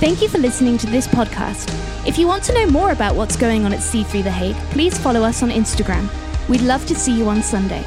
Thank 0.00 0.22
you 0.22 0.28
for 0.30 0.38
listening 0.38 0.78
to 0.78 0.86
this 0.86 1.06
podcast. 1.06 1.68
If 2.08 2.16
you 2.16 2.26
want 2.26 2.42
to 2.44 2.54
know 2.54 2.66
more 2.66 2.92
about 2.92 3.16
what's 3.16 3.36
going 3.36 3.66
on 3.66 3.74
at 3.74 3.80
C3 3.80 4.24
The 4.24 4.30
Hague, 4.30 4.56
please 4.70 4.96
follow 4.96 5.22
us 5.22 5.42
on 5.42 5.50
Instagram. 5.50 6.08
We'd 6.48 6.62
love 6.62 6.86
to 6.86 6.94
see 6.94 7.12
you 7.12 7.28
on 7.28 7.42
Sunday. 7.42 7.84